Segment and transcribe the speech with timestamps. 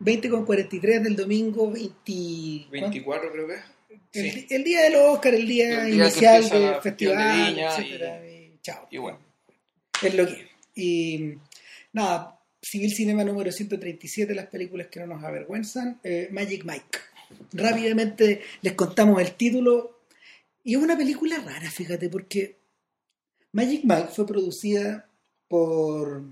[0.00, 2.68] 20 con 43 del domingo 20...
[2.70, 3.60] 24 creo que es.
[4.12, 4.46] El, Sí.
[4.50, 8.26] el día del Oscar, el día, El día que inicial del festival, de Viña etcétera,
[8.26, 8.88] y chao.
[8.90, 9.18] Y bueno,
[10.02, 10.48] Es lo que.
[10.74, 11.34] Y
[11.92, 16.98] nada, Civil Cinema número 137, las películas que no nos avergüenzan, eh, Magic Mike.
[17.52, 20.00] Rápidamente les contamos el título.
[20.64, 22.56] Y es una película rara, fíjate, porque
[23.52, 25.08] Magic Mike fue producida
[25.48, 26.24] por,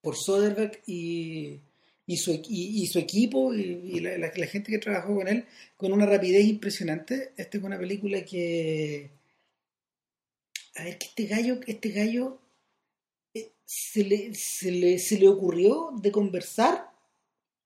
[0.00, 1.60] por Soderbergh y,
[2.06, 5.28] y, su, y, y su equipo y, y la, la- la gente que trabajó con
[5.28, 5.44] él
[5.76, 7.32] con una rapidez impresionante.
[7.36, 9.10] Esta es una película que...
[10.76, 12.38] A ver, que este gallo, este gallo
[13.34, 16.90] eh, se le, se, le, se le ocurrió de conversar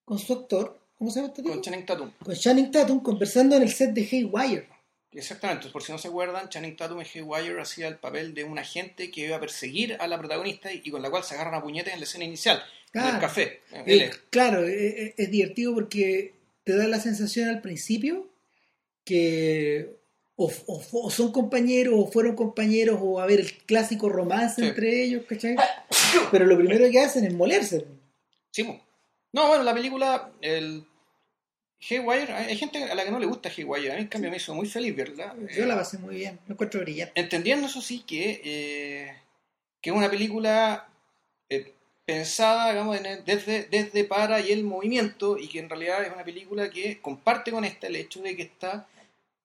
[0.05, 1.54] con su actor, ¿cómo se llama este tipo?
[1.54, 2.10] con Channing Tatum.
[2.24, 4.68] Con Channing Tatum conversando en el set de Haywire.
[5.12, 8.59] Exactamente, por si no se acuerdan, Channing Tatum en Haywire hacía el papel de un
[8.60, 11.62] agente que iba a perseguir a la protagonista y con la cual se agarran a
[11.62, 13.15] puñetes en la escena inicial, en Claro.
[13.16, 13.60] el café.
[13.73, 14.16] Eh, es.
[14.30, 18.29] claro, eh, eh, es divertido porque te da la sensación al principio
[19.04, 19.96] que
[20.37, 24.68] o, o- o son compañeros o fueron compañeros o a haber el clásico romance Sí.
[24.68, 25.57] entre ellos, ¿cachai?
[26.30, 27.85] Pero lo primero que hacen es molerse.
[28.52, 28.63] Sí.
[29.32, 30.85] No, bueno, la película, el
[31.88, 34.36] Haywire, hay gente a la que no le gusta Haywire, a mí en cambio me
[34.36, 35.34] hizo muy feliz, ¿verdad?
[35.56, 37.18] Yo Eh, la pasé muy bien, lo encuentro brillante.
[37.18, 39.16] entendiendo eso sí que, eh,
[39.80, 40.88] que es una película
[41.48, 41.73] eh,
[42.04, 46.24] pensada digamos, en desde, desde para y el movimiento y que en realidad es una
[46.24, 48.86] película que comparte con esta el hecho de que está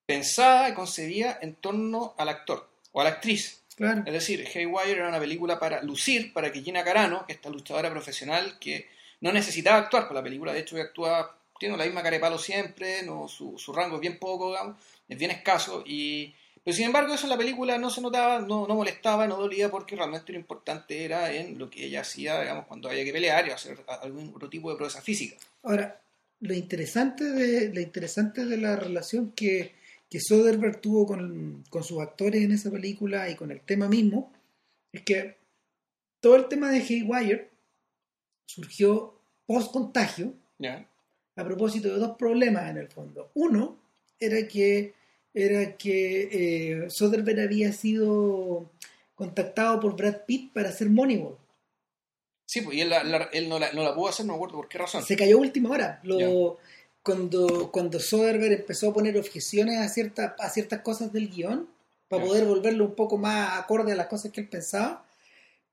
[0.05, 3.61] pensada y concebida en torno al actor o a la actriz.
[3.75, 4.03] Claro.
[4.05, 7.91] Es decir, Haywire era una película para lucir, para que Gina Carano, que esta luchadora
[7.91, 8.87] profesional que
[9.21, 12.19] no necesitaba actuar por la película, de hecho que actúa, tiene la misma cara de
[12.19, 16.75] palo siempre, no, su, su rango es bien poco, digamos, es bien escaso, y, pero
[16.75, 19.95] sin embargo eso en la película no se notaba, no, no molestaba, no dolía, porque
[19.95, 23.51] realmente lo importante era en lo que ella hacía, digamos, cuando había que pelear y
[23.51, 25.37] hacer algún otro tipo de proeza física.
[25.63, 26.01] Ahora,
[26.39, 29.75] lo interesante de, lo interesante de la relación que,
[30.09, 34.33] que Soderbergh tuvo con, con sus actores en esa película y con el tema mismo,
[34.91, 35.37] es que
[36.19, 37.51] todo el tema de Haywire
[38.47, 40.87] surgió post contagio ¿ya?
[41.35, 43.29] A propósito de dos problemas en el fondo.
[43.33, 43.77] Uno
[44.19, 44.93] era que
[45.33, 46.29] era que
[46.85, 48.69] eh, Soderbergh había sido
[49.15, 51.35] contactado por Brad Pitt para hacer Moneyball.
[52.45, 54.37] Sí, pues y él, la- la- él no, la, no la pudo hacer, no me
[54.37, 55.03] acuerdo por qué razón.
[55.03, 55.99] Se cayó última hora.
[56.03, 56.57] Lo,
[57.03, 61.67] cuando, cuando Soderbergh empezó a poner objeciones a, cierta, a ciertas cosas del guion,
[62.07, 65.04] para poder volverlo un poco más acorde a las cosas que él pensaba,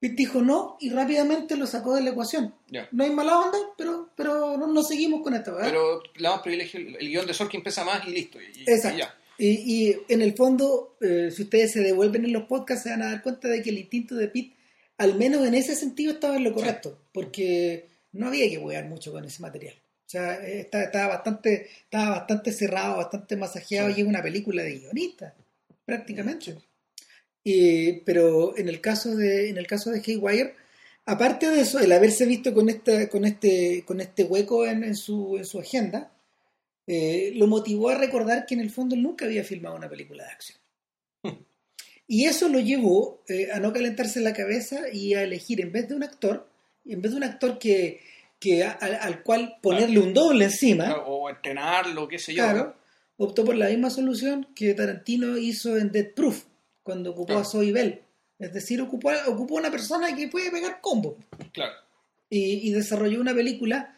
[0.02, 2.52] Pitt dijo no y rápidamente lo sacó de la ecuación.
[2.90, 5.68] No hay mala onda, pero, pero no, no seguimos con esta, ¿verdad?
[5.68, 8.38] Pero le damos privilegio, el, guion de Sorkin pesa más y listo.
[8.42, 8.98] Y, y Exacto.
[8.98, 9.14] ya.
[9.38, 13.02] Y, y en el fondo, eh, si ustedes se devuelven en los podcasts, se van
[13.02, 14.56] a dar cuenta de que el instinto de Pitt,
[14.98, 19.12] al menos en ese sentido, estaba en lo correcto, porque no había que jugar mucho
[19.12, 19.76] con ese material.
[20.04, 23.94] O sea, eh, estaba, estaba bastante, estaba bastante cerrado, bastante masajeado, Sí.
[23.98, 25.36] y es una película de guionista,
[25.84, 26.56] prácticamente.
[27.44, 30.54] Y- pero en el caso de, en el caso de Haywire,
[31.06, 34.96] aparte de eso, el haberse visto con esta, con este, con este hueco en, en
[34.96, 36.12] su, en su agenda,
[36.86, 40.30] eh, lo motivó a recordar que en el fondo nunca había filmado una película de
[40.30, 40.58] acción.
[42.08, 45.88] Y eso lo llevó eh, a no calentarse la cabeza y a elegir, en vez
[45.88, 46.46] de un actor,
[46.84, 48.00] en vez de un actor que,
[48.38, 52.42] que a- al, al cual ponerle un doble encima, O entrenarlo, qué sé yo.
[52.42, 52.76] claro,
[53.16, 56.44] optó por la misma solución que Tarantino hizo en Dead Proof,
[56.82, 57.40] cuando ocupó Claro.
[57.40, 58.02] a Zoe Bell.
[58.38, 61.16] Es decir, ocupó, ocupó una persona que puede pegar combo
[61.52, 61.74] Claro.
[62.28, 63.96] y, y desarrolló una película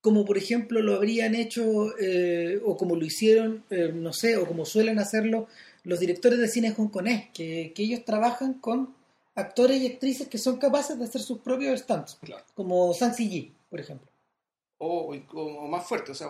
[0.00, 4.46] como por ejemplo lo habrían hecho eh, o como lo hicieron, eh, no sé, o
[4.46, 5.48] como suelen hacerlo
[5.84, 8.94] los directores de cine hongkonés, que, que ellos trabajan con
[9.34, 12.44] actores y actrices que son capaces de hacer sus propios stunts, Claro.
[12.54, 14.06] como Sang Si por ejemplo.
[14.78, 16.28] O, o- o más fuerte, o sea,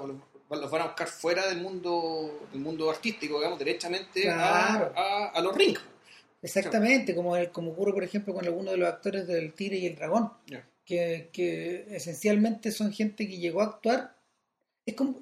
[0.50, 4.92] los, van a buscar fuera del mundo del mundo artístico, digamos, derechamente Claro.
[4.97, 5.81] a, a, a los rings.
[6.41, 9.87] Exactamente, como, el- como ocurre por ejemplo con algunos de los actores del Tigre y
[9.87, 10.31] el Dragón,
[10.84, 14.17] que, que esencialmente son gente que llegó a actuar,
[14.87, 15.20] es como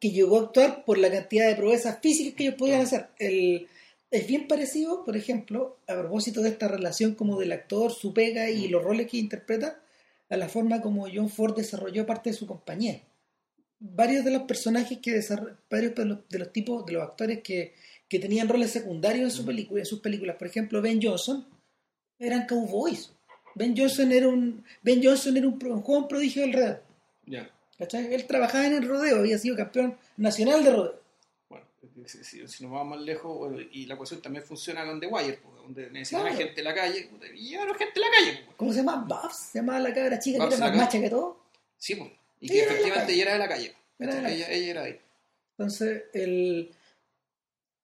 [0.00, 3.08] que llegó a actuar por la cantidad de proezas físicas que ellos podían hacer.
[3.18, 3.68] El,
[4.10, 8.48] es bien parecido, por ejemplo, a propósito de esta relación como del actor, su pega
[8.50, 8.70] y Mm.
[8.70, 9.80] los roles que interpreta,
[10.30, 13.00] a la forma como John Ford desarrolló parte de su compañía.
[13.86, 15.20] Varios de los personajes que
[15.70, 17.74] varios de los, de los tipos, de los actores que,
[18.08, 21.46] que tenían roles secundarios en, su película, en sus películas, por ejemplo, Ben Johnson,
[22.18, 23.10] eran cowboys.
[23.54, 26.80] Ben Johnson era un, ben Johnson era un, joven prodigio del rodeo.
[27.26, 27.50] Ya.
[27.78, 28.12] ¿cachai?
[28.14, 31.00] Él trabajaba en el rodeo, había sido campeón nacional de rodeo.
[31.50, 31.66] Bueno,
[32.06, 35.06] si, si- si nos vamos más lejos, bueno, y la cuestión también funciona con The
[35.08, 36.36] Wire, donde necesitan Claro.
[36.38, 38.42] gente en la calle, y llevaron gente en la calle.
[38.46, 38.56] pues.
[38.56, 39.04] ¿Cómo se llama?
[39.06, 41.38] Babs, se llamaba la cabra chica Babs que era más macha que todo.
[41.76, 42.10] Sí, pues.
[42.40, 43.74] Y que efectivamente ella era de la calle.
[43.98, 44.98] Era de la ella, ella era ahí.
[45.56, 46.70] Entonces, el,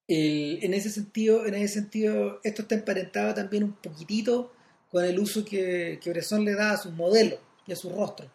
[0.08, 4.52] el- en ese sentido, en ese sentido, esto está emparentado también un poquitito
[4.90, 8.28] con el uso que, que Bresson le da a sus modelos y a sus rostros.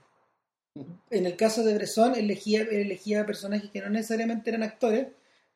[1.09, 5.07] En el caso de Bresson, elegía, elegía personajes que no necesariamente eran actores,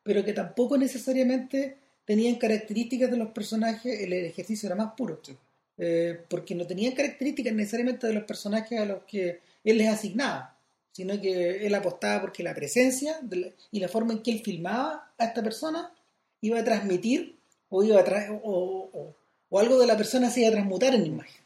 [0.03, 5.19] pero que tampoco necesariamente tenían características de los personajes, el ejercicio era más puro.
[5.23, 5.37] Sí.
[5.77, 10.57] Eh, porque no tenían características necesariamente de los personajes a los que él les asignaba,
[10.91, 13.19] sino que él apostaba porque la presencia
[13.71, 15.93] y la forma en que él filmaba a esta persona
[16.41, 17.37] iba a transmitir
[17.69, 19.15] o, iba a tra- o, o-
[19.51, 21.41] o algo de la persona se iba a transmutar en imagen,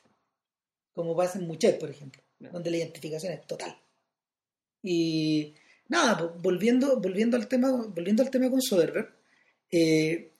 [0.93, 3.77] como pasa en Muchet, por ejemplo, donde la identificación es total.
[4.81, 5.53] Y
[5.87, 9.09] nada, volviendo, volviendo, al tema, volviendo al tema con Soderbergh,
[9.71, 10.31] eh,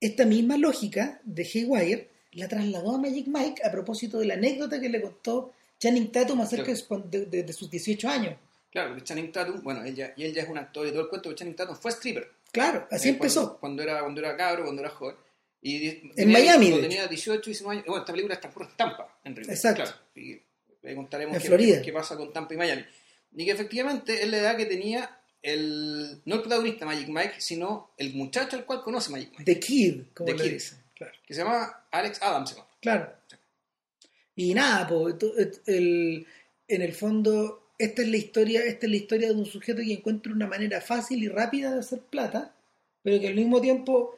[0.00, 4.80] esta misma lógica de Haywire la trasladó a Magic Mike a propósito de la anécdota
[4.80, 7.02] que le contó Channing Tatum acerca Claro.
[7.08, 8.36] de de, de- sus 18 años.
[8.70, 11.08] Claro, porque Channing Tatum, bueno, ella, y él ya es un actor y todo el
[11.08, 12.30] cuento, pero Channing Tatum fue stripper.
[12.52, 13.40] Claro, así Eh, empezó.
[13.58, 15.16] Cuando, cuando era, cuando era cabro, cuando era joven.
[15.62, 17.86] Y En Miami, Cuando tenía 18, 19 años.
[17.86, 19.54] Bueno, esta película está en Tampa, en realidad.
[19.54, 19.82] Exacto.
[19.82, 20.40] Claro, y
[20.82, 21.82] le contaremos En qué, Florida.
[21.82, 22.84] qué pasa con Tampa y Miami.
[23.36, 27.90] Y que efectivamente es la edad que tenía el, no el protagonista Magic Mike, sino
[27.96, 30.52] el muchacho al cual conoce Magic Mike, The Kid, como The Kid.
[30.52, 30.78] dicen.
[30.94, 31.12] Claro.
[31.26, 32.54] que se llama Alex Adams.
[32.54, 32.66] llama.
[32.80, 33.12] Claro.
[34.42, 34.88] Y nada,
[35.44, 36.26] et- el-
[36.68, 37.34] en el fondo,
[37.86, 40.80] esta es la historia, esta es la historia de un sujeto que encuentra una manera
[40.80, 42.54] fácil y rápida de hacer plata,
[43.02, 44.16] pero que al mismo tiempo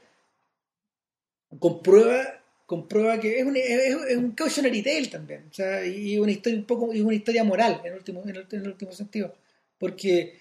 [1.58, 5.46] comprueba, comprueba que es un, es, es un cautionary tale también.
[5.50, 8.30] O sea, y una historia un poco, y una historia moral en el último, en
[8.30, 9.34] el, en el último sentido.
[9.78, 10.38] Porque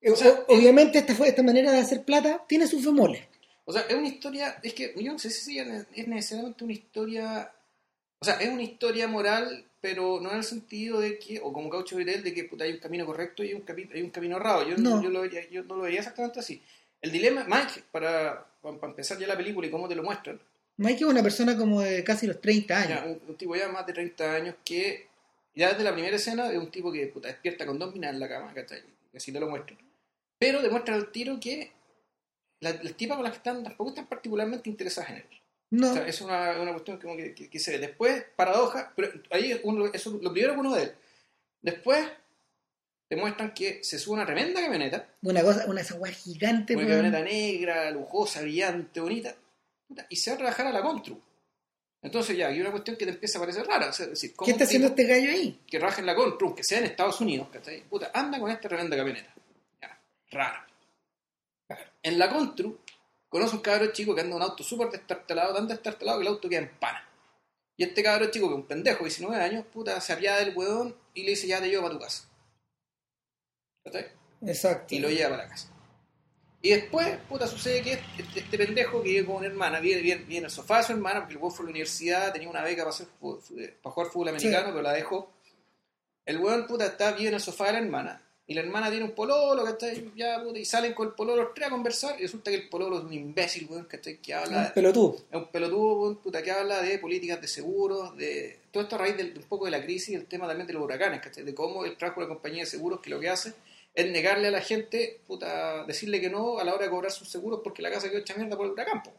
[0.00, 3.22] eh, O sea, obviamente esta, fue- esta manera de hacer plata tiene sus bemoles.
[3.64, 7.52] O sea, es una historia, es que yo no sé si es necesariamente una historia,
[8.20, 11.68] o sea, es una historia moral, pero no en el sentido de que, o como
[11.68, 14.10] Caucho Vidal, de que puta, hay un camino correcto y hay un, capi- hay un
[14.10, 14.66] camino errado.
[14.68, 15.02] Yo No.
[15.02, 16.62] yo, lo vería, yo no lo vería exactamente así.
[17.02, 20.40] El dilema, Mike, para, para empezar ya la película y cómo te lo muestran,
[20.78, 22.88] Mike es una persona como de casi los 30 años.
[23.00, 25.06] ya, un, un tipo ya más de 30 años que,
[25.54, 28.20] ya desde la primera escena, es un tipo que puta, despierta con dos minas en
[28.20, 28.82] la cama, ¿cachai?
[29.14, 29.78] Así te lo muestran.
[30.38, 31.70] Pero demuestran al tiro que
[32.60, 35.24] la- las tipas con las que están tampoco están particularmente interesadas en él.
[35.76, 37.78] No, O sea, es una, una cuestión como que, que- que se ve.
[37.78, 40.92] Después, paradoja, pero ahí uno, eso es lo primero que uno de él.
[41.62, 42.06] Después,
[43.08, 47.20] te muestran que se sube una tremenda camioneta, una cosa, una esa gigante, una camioneta
[47.22, 49.34] negra, lujosa, brillante, bonita,
[50.08, 51.20] y se va a trabajar a la Contru.
[52.02, 53.88] Entonces ya, hay una cuestión que te empieza a parecer rara.
[53.88, 55.58] o sea, es decir, ¿cómo ¿Qué está haciendo este gallo ahí?
[55.66, 57.82] que raja en la Contru, que sea en Estados Unidos, ¿cachai?
[57.84, 59.32] Puta, anda con esta tremenda camioneta.
[59.80, 59.98] Ya,
[60.30, 60.60] raro.
[62.02, 62.78] En la Contru,
[63.34, 66.32] conoce un cabrón chico que anda en un auto súper destartalado, tan destartalado que el
[66.32, 67.04] auto queda en pana.
[67.76, 70.94] Y este cabrón chico, que es un pendejo, 19 años, puta, se apiada del huevón
[71.14, 72.28] y le dice, ya te llevo para tu casa.
[73.82, 74.06] ¿Cachai?
[74.46, 74.94] Exacto.
[74.94, 75.68] Y lo lleva para la casa.
[76.62, 80.18] Y después, puta, sucede que este, este pendejo que vive con una hermana, vive, vive,
[80.18, 82.48] vive en el sofá de su hermana, porque el huevón fue a la universidad, tenía
[82.48, 83.08] una beca para, hacer,
[83.82, 84.70] para jugar fútbol americano, Sí.
[84.70, 85.32] pero la dejó.
[86.24, 88.22] El huevón, puta, está, vive en el sofá de la hermana.
[88.46, 90.12] Y la hermana tiene un pololo, ¿cachai?
[90.14, 92.16] Ya, puta, y salen con el pololo los tres a conversar.
[92.18, 94.18] Y resulta que el pololo es un imbécil, weón, ¿cachai?
[94.18, 94.66] Que habla.
[94.68, 95.16] Un pelotudo.
[95.30, 98.98] Es un pelotudo, weón, puta, que habla de políticas de seguros, de todo esto a
[98.98, 101.22] raíz del- de un poco de la crisis y el tema también de los huracanes,
[101.22, 101.42] ¿cachai?
[101.42, 103.54] De cómo el trabajo de la compañía de seguros que lo que hace
[103.94, 107.28] es negarle a la gente, puta, decirle que no a la hora de cobrar sus
[107.30, 109.12] seguros porque la casa quedó hecha mierda por el huracán, po.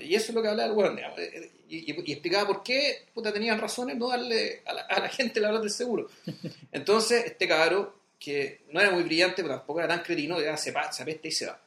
[0.00, 2.46] Y eso es lo que hablaba el weón, digamos, eh, eh, y, y- y explicaba
[2.48, 5.70] por qué, puta, tenían razones no darle a la, a la gente la hablar del
[5.70, 6.08] seguro.
[6.72, 10.72] Entonces, este cabro, que no era muy brillante, pero tampoco era tan cretino, ya se,
[10.92, 11.60] se apesta y se va.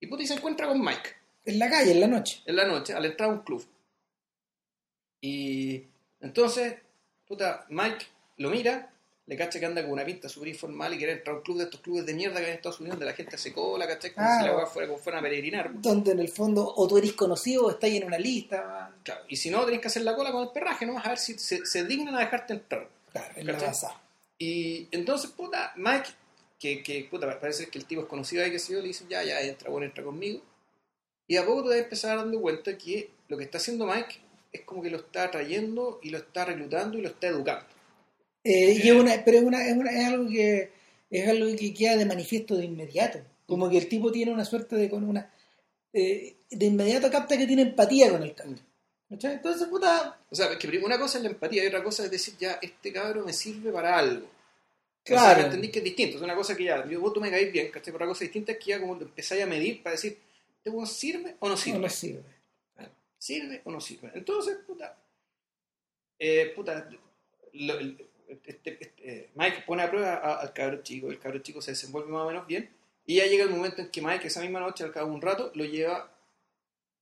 [0.00, 1.10] Y puta, y se encuentra con Mike
[1.46, 2.42] En la calle, en la noche.
[2.44, 3.64] en la noche al entrar a un club.
[5.20, 5.84] Y
[6.20, 6.74] entonces,
[7.26, 8.06] puta, Mike
[8.38, 8.92] lo mira,
[9.26, 11.58] le cacha que anda con una pinta súper informal y quiere entrar a un club
[11.58, 13.86] de estos clubes de mierda que hay en Estados Unidos donde la gente se cola,
[13.86, 14.12] ¿cachai?
[14.12, 15.70] Como Ah, si la fuera como fuera a peregrinar.
[15.80, 18.62] Donde en el fondo o tú eres conocido o estás en una lista.
[18.64, 18.94] man.
[19.02, 20.98] Claro, y si no, tenés que hacer la cola con el perraje, ¿no?
[20.98, 22.88] A ver si se, se dignan a dejarte entrar.
[23.12, 23.32] Claro.
[24.38, 26.08] Y entonces, puta, Mike,
[26.58, 29.04] que, que puta, parece que el tipo es conocido ahí, que sé yo, le dice,
[29.08, 30.42] ya, ya, entra, bueno, entra conmigo.
[31.28, 34.16] Y a poco te vas a empezar dando cuenta que lo que está haciendo Mike
[34.52, 37.66] es como que lo está atrayendo y lo está reclutando y lo está educando.
[38.44, 40.70] Eh, y es una, pero es, una, es, una- es algo que
[41.10, 43.20] es algo que queda de manifiesto de inmediato.
[43.46, 45.32] Como que el tipo tiene una suerte de con una
[45.92, 48.60] eh, de inmediato capta que tiene empatía con el cabrón.
[49.08, 49.34] ¿Cachai?
[49.34, 52.10] Entonces, puta, O sea, es que una cosa es la empatía y otra cosa es
[52.10, 54.26] decir, ya, este cabro me sirve para algo.
[55.04, 55.30] Claro.
[55.32, 56.16] O sea, entendí que es distinto.
[56.16, 57.86] Es una cosa que ya, yo, vos tú me caís bien, ¿cachai?
[57.92, 60.18] Pero otra cosa distinta es que ya como empezáis a medir para decir,
[60.58, 61.78] ¿este weón sirve o no sirve?
[61.78, 62.22] no me sirve.
[63.18, 64.10] ¿Sirve o no sirve?
[64.14, 64.96] Entonces, puta,
[66.18, 66.88] eh, puta,
[67.52, 68.06] lo- el-
[68.44, 72.10] este- este, Mike pone a prueba a- al cabro chico, el cabro chico se desenvuelve
[72.10, 72.68] más o menos bien,
[73.06, 75.22] y ya llega el momento en que Mike esa misma noche, al cabo de un
[75.22, 76.12] rato, lo lleva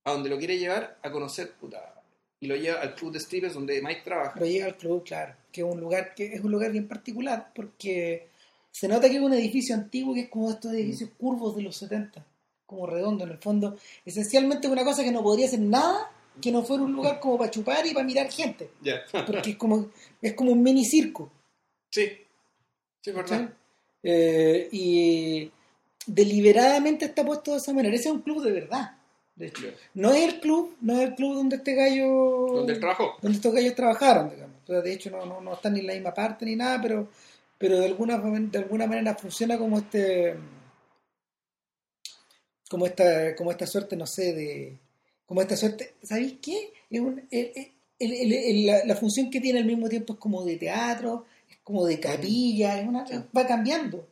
[0.04, 2.02] a donde lo quiere llevar a conocer, puta,
[2.40, 4.34] y lo lleva al club de strippers donde Mike trabaja.
[4.34, 7.52] Pero llega al club, claro, que es un lugar que es un lugar bien particular
[7.54, 8.28] porque
[8.70, 11.76] se nota que es un edificio antiguo que es como estos edificios curvos de los
[11.76, 12.24] 70,
[12.66, 13.76] como redondo en el fondo.
[14.04, 17.38] Esencialmente es una cosa que no podría ser nada que no fuera un lugar como
[17.38, 18.70] para chupar y para mirar gente,
[19.26, 21.30] porque es como es como un mini circo.
[21.90, 22.10] sí,
[23.00, 23.52] sí, verdad.
[24.02, 25.50] Eh, y
[26.06, 27.94] deliberadamente está puesto de esa manera.
[27.94, 28.98] Ese es un club de verdad.
[29.36, 29.72] De hecho, Ya.
[29.94, 32.06] no es el club, no es el club donde este gallo
[32.52, 33.14] Donde él trabajó.
[33.20, 34.56] donde estos gallos trabajaron, digamos.
[34.62, 36.80] O sea, de hecho, no, no, no están ni en la misma parte ni nada,
[36.80, 37.08] pero,
[37.58, 40.36] pero de alguna de alguna manera funciona como este
[42.68, 44.78] como esta, como esta suerte, no sé, de
[45.26, 46.72] como esta suerte, ¿sabéis qué?
[46.90, 47.52] Es un- el-
[47.98, 51.24] el- el- el- la, la función que tiene al mismo tiempo es como de teatro,
[51.50, 53.14] es como de capilla, es una, Sí.
[53.36, 54.06] va cambiando.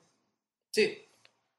[0.71, 0.99] Sí,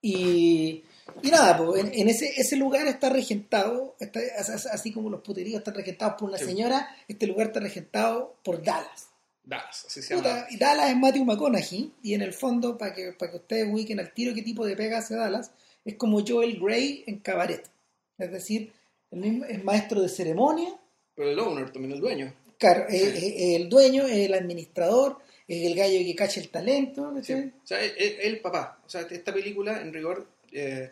[0.05, 0.83] Y,
[1.21, 5.21] y nada, pues, en, en ese, ese lugar está regentado, está, as- así como los
[5.21, 6.45] puteríos están regentados por una Sí.
[6.45, 9.07] señora, este lugar está regentado por Dallas.
[9.45, 10.47] Dallas, así se Puta, llama.
[10.51, 13.99] y Dallas es Matthew McConaughey, y en el fondo, para que, para que ustedes ubiquen
[13.99, 15.51] al tiro qué tipo de pega hace Dallas,
[15.83, 17.69] es como Joel Grey en cabaret.
[18.17, 18.71] Es decir,
[19.11, 20.69] el mismo, es maestro de ceremonia,
[21.15, 22.33] Pero el owner también, el dueño.
[22.57, 22.95] claro, Sí.
[22.95, 27.33] es, el dueño, es el administrador, es el gallo que cacha el talento, Sí.
[27.33, 28.79] O sea, es, es el papá.
[28.85, 30.91] O sea, esta película, en rigor, eh,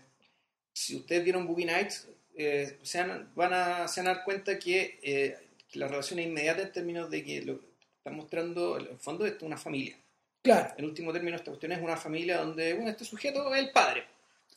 [0.73, 4.57] si ustedes vieron Boogie Nights, eh, se, han- van a, se van a dar cuenta
[4.59, 5.37] que eh,
[5.73, 7.65] la relación es inmediata en términos de que lo que
[7.97, 9.97] está mostrando, en el fondo, es una familia.
[10.41, 13.71] Claro, En último término, esta cuestión es una familia donde, bueno, este sujeto es el
[13.71, 14.05] padre.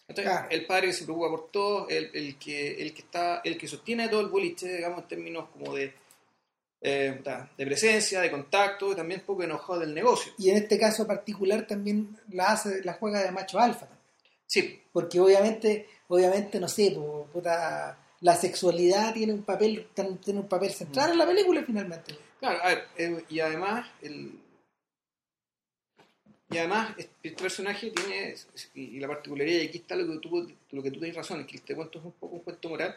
[0.09, 0.49] Entonces, Claro.
[0.51, 3.69] El padre que se preocupa por todo, el, el que, el que está, el que
[3.69, 5.93] sostiene todo el boliche, digamos, en términos como de,
[6.81, 7.21] eh,
[7.57, 10.33] de presencia, de contacto, y también un poco enojado del negocio.
[10.39, 14.04] y en este caso particular también la hace, la juega de macho alfa también.
[14.47, 20.49] Sí, porque obviamente, obviamente, no sé, po, puta, la sexualidad tiene un papel, tiene un
[20.49, 22.15] papel central en la película finalmente.
[22.39, 24.39] Claro, a ver, eh, y además, el,
[26.51, 28.35] y además este personaje tiene,
[28.75, 31.47] y la particularidad, y aquí está lo que tú, lo que tú tienes razón, es
[31.47, 32.97] que este cuento es un poco un cuento moral,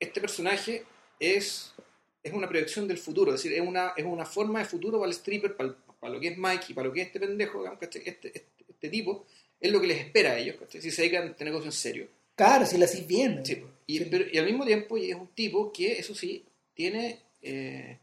[0.00, 0.84] este personaje
[1.20, 1.74] es,
[2.22, 5.10] es una proyección del futuro, es decir, es una, es una forma de futuro para
[5.10, 7.58] el stripper, para, para lo que es Mike y para lo que es este pendejo,
[7.58, 9.26] digamos, este, este, este tipo,
[9.62, 10.82] es lo que les espera a ellos, ¿cachai?
[10.82, 12.08] si se dedican a este negocio en serio.
[12.34, 13.44] Claro, si la haces bien.
[13.46, 14.08] Sí, y, Sí.
[14.10, 17.98] pero- y al mismo tiempo y es un tipo que, eso sí, tiene, eh,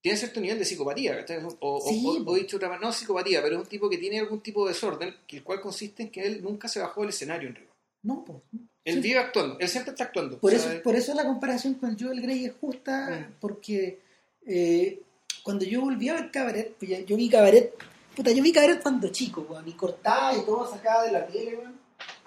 [0.00, 1.24] tiene cierto nivel de psicopatía.
[1.60, 2.34] O, o- Sí, o- o po.
[2.34, 5.14] dicho otra manera, no psicopatía, pero es un tipo que tiene algún tipo de desorden,
[5.26, 7.74] que el cual consiste en que él nunca se bajó del escenario en rigor.
[8.02, 8.42] No, po.
[8.84, 10.38] Él vive actuando, él siempre está actuando.
[10.38, 13.34] Por O eso, por eso la comparación con Joel Grey es justa, Mm.
[13.40, 13.98] porque
[14.46, 15.00] eh,
[15.42, 17.74] cuando yo volví a ver Cabaret, pues ya- yo vi Cabaret,
[18.18, 21.56] puta, yo vi Cabaret cuando chico, weón, y cortaba y todo sacaba de la tele,
[21.56, 21.80] weón,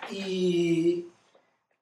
[0.10, 1.06] y,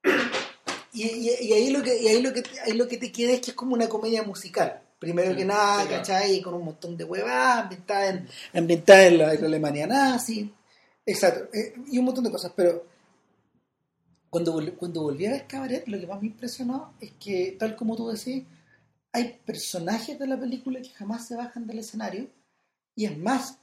[0.94, 3.34] y, y- y ahí lo que, y ahí lo que, ahí lo que te queda
[3.34, 4.82] es que es como una comedia musical.
[4.98, 5.90] Primero Sí, que nada, sí.
[5.90, 6.42] ¿cachai?
[6.42, 10.52] Con un montón de huevadas, ambientada en, ambientada en la, en la Alemania nazi,
[11.06, 12.84] exacto, eh, y un montón de cosas, pero
[14.30, 17.96] cuando, cuando volví a ver Cabaret, lo que más me impresionó es que, tal como
[17.96, 18.44] tú decís,
[19.14, 22.28] hay personajes de la película que jamás se bajan del escenario,
[22.96, 23.58] y es más,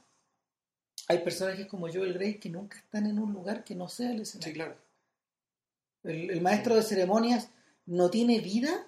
[1.07, 4.17] hay personajes como Joel Grey que nunca están en un lugar que no sea el
[4.17, 4.53] sí, escenario.
[4.53, 4.75] claro.
[6.03, 7.49] El, el maestro de ceremonias
[7.85, 8.87] no tiene vida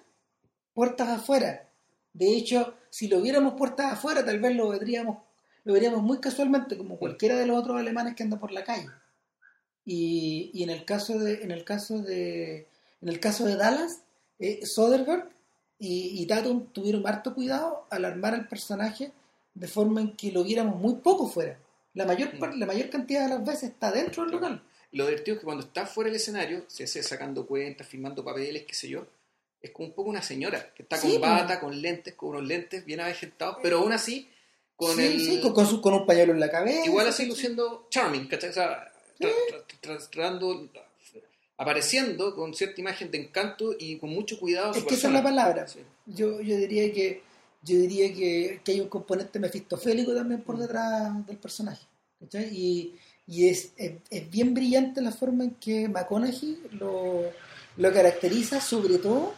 [0.74, 1.68] puertas afuera.
[2.12, 5.18] De hecho, si lo viéramos puertas afuera, tal vez lo veríamos,
[5.64, 8.88] lo veríamos muy casualmente, como cualquiera de los otros alemanes que anda por la calle.
[9.84, 12.68] Y, y en el caso de, en el caso de,
[13.00, 14.02] en el caso de Dallas,
[14.38, 15.30] eh, Soderbergh
[15.78, 19.12] y, y Tatum tuvieron harto cuidado al armar al personaje
[19.54, 21.58] de forma en que lo viéramos muy poco fuera.
[21.94, 24.62] La mayor, par- la mayor cantidad de las veces está dentro del local.
[24.92, 28.64] Lo divertido es que cuando está fuera del escenario, se hace sacando cuentas, firmando papeles,
[28.64, 29.06] qué sé yo,
[29.60, 32.84] es como un poco una señora que está con bata, con lentes, con unos lentes
[32.84, 34.28] bien avejentados, pero aún así,
[34.76, 35.20] con sí, el...
[35.20, 36.86] sí, con, con su- con un pañuelo en la cabeza.
[36.86, 38.50] Igual así luciendo charming, ¿cachai?
[38.50, 38.90] O sea,
[39.80, 40.70] tratando-
[41.56, 44.72] apareciendo con cierta imagen de encanto y con mucho cuidado.
[44.72, 45.44] su Es que esa es la persona.
[45.44, 45.66] palabra.
[46.06, 47.22] Yo, yo diría que
[47.62, 51.84] yo diría que, que hay un componente mefistofélico también por detrás del personaje.
[52.20, 52.48] ¿cachai?
[52.52, 57.22] Y, y es, es, es bien brillante la forma en que McConaughey lo,
[57.76, 59.34] lo caracteriza, sobre todo.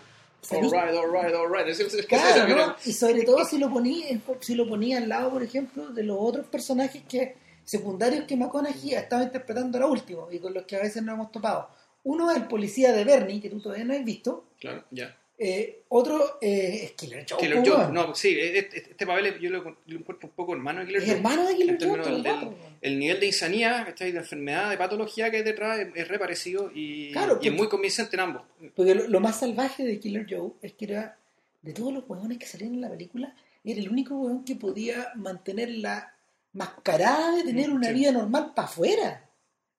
[0.50, 0.72] All ¿sabéis?
[0.72, 1.68] right, all right, all right.
[1.68, 2.76] Es- es- es- Claro, ¿no?
[2.84, 4.06] Y sobre todo si lo ponía
[4.40, 8.94] si lo ponía al lado, por ejemplo, de los otros personajes que secundarios que McConaughey
[8.94, 11.68] estaba interpretando ahora último y con los que a veces no hemos topado.
[12.04, 15.16] Uno es el policía de Bernie, que tú todavía no has visto, Claro, ya.
[15.44, 17.36] Eh, otro eh, es Killer Joe.
[17.38, 17.92] Killer weón.
[17.92, 21.14] no, sí, este, este papel yo lo, lo encuentro un poco hermano de Killer Joe.
[21.16, 24.12] hermano de Killer todo el del- nivel de insanía, ¿cachai?
[24.12, 27.48] de enfermedad, de patología que hay detrás es, es re parecido y, Claro, y porque-
[27.48, 28.42] es muy convincente en ambos.
[28.76, 31.18] Porque lo, lo más salvaje de Killer Joe es que era,
[31.60, 33.34] de todos los huevones que salían en la película,
[33.64, 36.14] era el único huevón que podía mantener la
[36.52, 37.94] mascarada de tener Mm, una sí.
[37.94, 39.28] vida normal para afuera.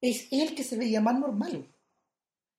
[0.01, 1.65] Es él que se veía más normal.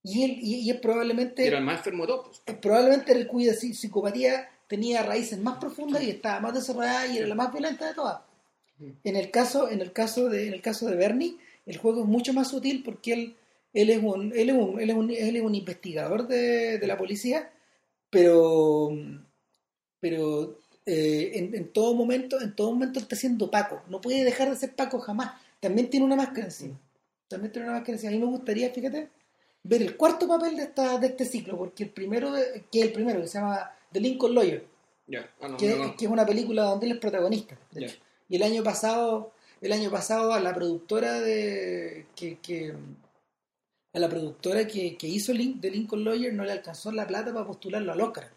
[0.04, 2.40] Y él, y, y es probablemente, Pero el más enfermo de todos.
[2.44, 2.58] pues.
[2.58, 7.26] probablemente el cuya psi- psicopatía tenía raíces más profundas y estaba más desarrollada y era
[7.26, 8.20] la más violenta de todas.
[9.02, 12.06] En el caso, en el caso de, en el caso de Bernie, el juego es
[12.06, 13.36] mucho más sutil porque él,
[13.72, 16.86] él es un, él es un, él es un, él es un investigador de, de
[16.86, 17.50] la policía,
[18.10, 18.90] pero,
[20.00, 23.82] pero eh, en, en todo momento, en todo momento él está siendo Paco.
[23.88, 25.40] No puede dejar de ser Paco jamás.
[25.60, 26.78] También tiene una máscara encima.
[27.28, 28.10] También tiene una máscara encima.
[28.10, 29.08] A mí me gustaría, fíjate,
[29.64, 32.86] ver el cuarto papel de esta, de este ciclo, porque el primero, de- que es
[32.86, 34.64] el primero, que se llama The Lincoln Lawyer,
[35.40, 35.96] ah, no, que, no, no.
[35.96, 37.58] que es una película donde él es protagonista.
[37.72, 37.96] de hecho.
[38.28, 42.74] Y el año pasado, el año pasado a la productora de que, que-
[43.92, 47.32] a la productora que, que hizo Lin- The Lincoln Lawyer no le alcanzó la plata
[47.32, 48.28] para postularlo al Oscar.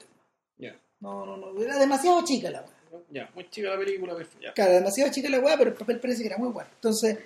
[0.57, 3.01] Ya, No, no, no, era demasiado chica la weá.
[3.10, 4.53] ya, muy chica la película, pero ya.
[4.53, 6.69] Claro, demasiado chica la weá, pero el papel parece que era muy bueno.
[6.75, 7.17] Entonces,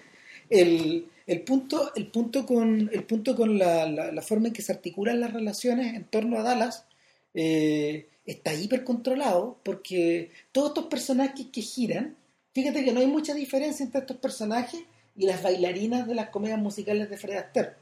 [0.50, 4.62] el, el punto, el punto con, el punto con la, la- la forma en que
[4.62, 6.86] se articulan las relaciones en torno a Dallas
[7.34, 12.16] eh, está hiper controlado porque todos estos personajes que giran,
[12.54, 14.82] fíjate que no hay mucha diferencia entre estos personajes
[15.16, 17.74] y las bailarinas de las comedias musicales de Fred Astaire.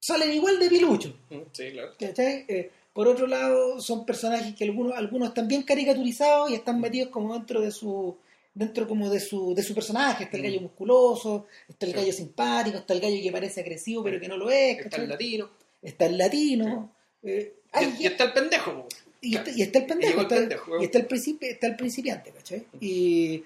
[0.00, 1.16] Salen igual de pilucho.
[1.30, 1.92] Mm, Sí, claro.
[1.98, 7.08] Eh, por otro lado, son personajes que algunos, algunos están bien caricaturizados y están metidos
[7.08, 8.16] como dentro de su
[8.54, 10.24] dentro como de su, de su personaje.
[10.24, 10.46] Está el Mm.
[10.46, 11.98] gallo musculoso, está el Sí.
[11.98, 15.04] gallo simpático, está el gallo que parece agresivo pero que no lo es, Está ¿cachai?
[15.04, 15.50] el latino.
[15.82, 16.92] está el latino.
[17.22, 17.54] eh,
[17.98, 18.86] Y, está el pendejo,
[19.20, 20.80] y, está, y está el pendejo, llegó el está, pendejo.
[20.80, 22.64] y está el, principi- está el principiante, ¿cachai?
[22.80, 23.42] Y,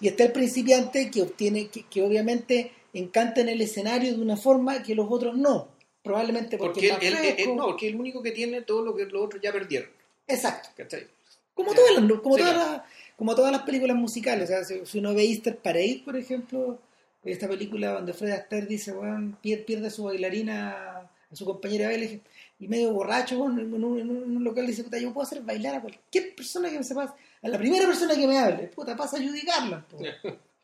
[0.00, 4.36] y está el principiante que obtiene, que, que obviamente encanta en el escenario de una
[4.36, 5.68] forma que los otros no.
[6.02, 9.06] Probablemente porque, Porque él, él- no, porque es el único que tiene todo lo que
[9.06, 9.88] los otros ya perdieron.
[10.28, 10.68] Exacto.
[10.76, 11.06] ¿Cachai?
[11.54, 12.82] Como todas las, como Sí, todas las,
[13.22, 14.50] como todas las películas musicales.
[14.50, 16.80] O sea, si, uno ve Easter Parade, por ejemplo,
[17.24, 21.96] esta película donde Fred Astaire dice, bueno, pierde a su bailarina, a su compañera de
[21.96, 22.20] baile,
[22.58, 25.80] y medio borracho, bueno, en, un, en local dice, puta, yo puedo hacer bailar a
[25.80, 29.18] cualquier persona que me se pase, a la primera persona que me hable, puta, pasa
[29.18, 29.86] a adjudicarla.
[29.88, 29.98] po.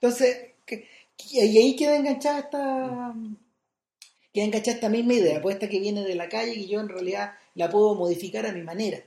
[0.00, 3.14] Entonces, que- que- y ahí queda enganchada esta
[4.34, 6.88] queda enganchada esta misma idea, pues esta que viene de la calle y yo en
[6.88, 8.98] realidad la puedo modificar a mi manera.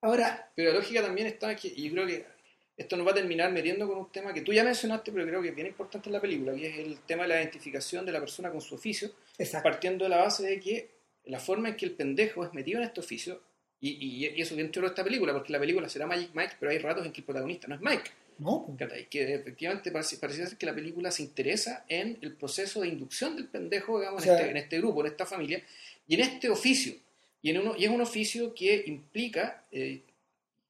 [0.00, 2.37] Ahora, Pero la lógica también está que, y yo creo que
[2.78, 5.42] esto nos va a terminar metiendo con un tema que tú ya mencionaste, pero creo
[5.42, 8.12] que es bien importante en la película, que es el tema de la identificación de
[8.12, 9.68] la persona con su oficio, exacto.
[9.68, 10.88] partiendo de la base de que
[11.26, 13.42] la forma en que el pendejo es metido en este oficio,
[13.80, 16.54] y, y, y eso bien chulo de esta película, porque la película será Magic Mike,
[16.58, 18.76] pero hay ratos en que el protagonista no es Mike, No,
[19.10, 23.34] que efectivamente parece, pareciera ser que la película se interesa en el proceso de inducción
[23.36, 25.62] del pendejo, digamos, O sea- en, este, en este grupo, en esta familia,
[26.06, 26.94] y en este oficio.
[27.42, 30.00] Y, en uno, y es un oficio que implica, eh,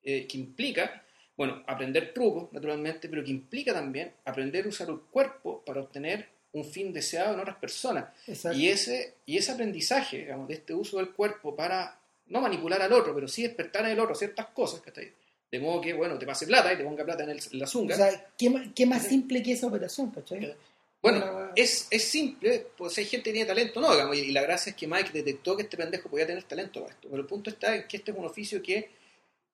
[0.03, 1.03] eh, que implica,
[1.39, 6.29] bueno, aprender trucos, naturalmente, pero que implica también aprender a usar el cuerpo para obtener
[6.53, 8.07] un fin deseado en otras personas.
[8.27, 8.59] exacto.
[8.59, 12.93] Y ese, y ese aprendizaje, digamos, de este uso del cuerpo para no manipular al
[12.93, 15.13] otro, pero sí despertar en el otro ciertas cosas, ¿cachai?
[15.51, 17.65] De modo que, bueno, te pase plata y te ponga plata en, el- en la
[17.65, 17.97] O zunga.
[17.97, 20.55] sea, ¿qué, más- qué más simple que esa operación, cachai?
[21.01, 24.71] Bueno, es, es simple, pues hay gente que tiene talento, no, digamos, y la gracia
[24.71, 27.09] es que Mike detectó que este pendejo podía tener talento para esto.
[27.09, 28.91] Pero el punto está en que este es un oficio que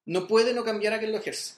[0.07, 1.55] no puede no cambiar a quien lo ejerce.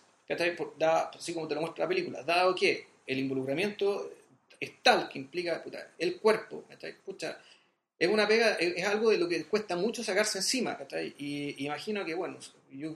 [0.57, 4.11] Por- da- así como te lo muestra la película, dado que el involucramiento
[4.59, 6.65] es tal que implica puta, el cuerpo.
[7.05, 7.39] Pucha,
[7.99, 11.15] es una pega, es, es algo de lo que cuesta mucho sacarse encima, ¿cachai?
[11.19, 12.39] Y imagino que, bueno,
[12.73, 12.95] yo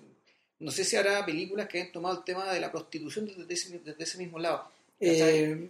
[0.59, 3.79] no sé si habrá películas que hayan tomado el tema de la prostitución desde ese,
[3.79, 4.71] desde ese mismo lado.
[4.99, 5.69] Eh,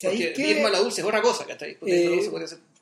[0.00, 0.50] ¿sabéis Porque?
[0.50, 1.76] Irma la dulce es otra cosa, ¿cachai?
[1.76, 1.94] Porque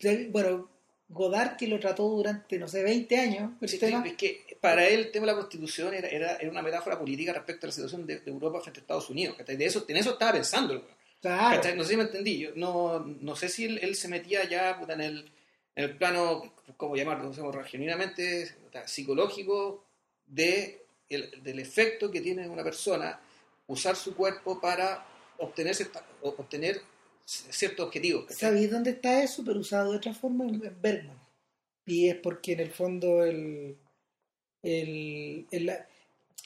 [0.02, 0.28] Eh.
[0.30, 0.68] Bueno,
[1.08, 4.88] Godard, que lo trató durante, no sé, 20 años, el Sí, tema, es que para
[4.88, 7.72] él el tema de la prostitución era, era, era una metáfora política respecto a la
[7.72, 9.36] situación de, de Europa frente a Estados Unidos.
[9.36, 9.56] ¿cachai?
[9.56, 10.90] De eso, en eso estaba pensando el weón.
[11.20, 11.76] claro, ¿Cachai?
[11.76, 12.38] No sé si me entendí.
[12.38, 15.18] Yo no, no sé si él, él se metía ya puta, en, el,
[15.74, 17.24] en el plano, ¿cómo llamarlo?
[17.24, 19.84] No sé, genuinamente puta, psicológico
[20.26, 23.20] de el- del efecto que tiene una persona
[23.66, 25.04] usar su cuerpo para
[25.38, 26.80] obtener, cierta- obtener
[27.24, 28.26] ciertos objetivos.
[28.34, 29.42] ¿sabéis dónde está eso?
[29.44, 31.18] Pero usado de otra forma en Bergman.
[31.84, 33.76] Y es porque en el fondo el,
[34.62, 35.70] el, el,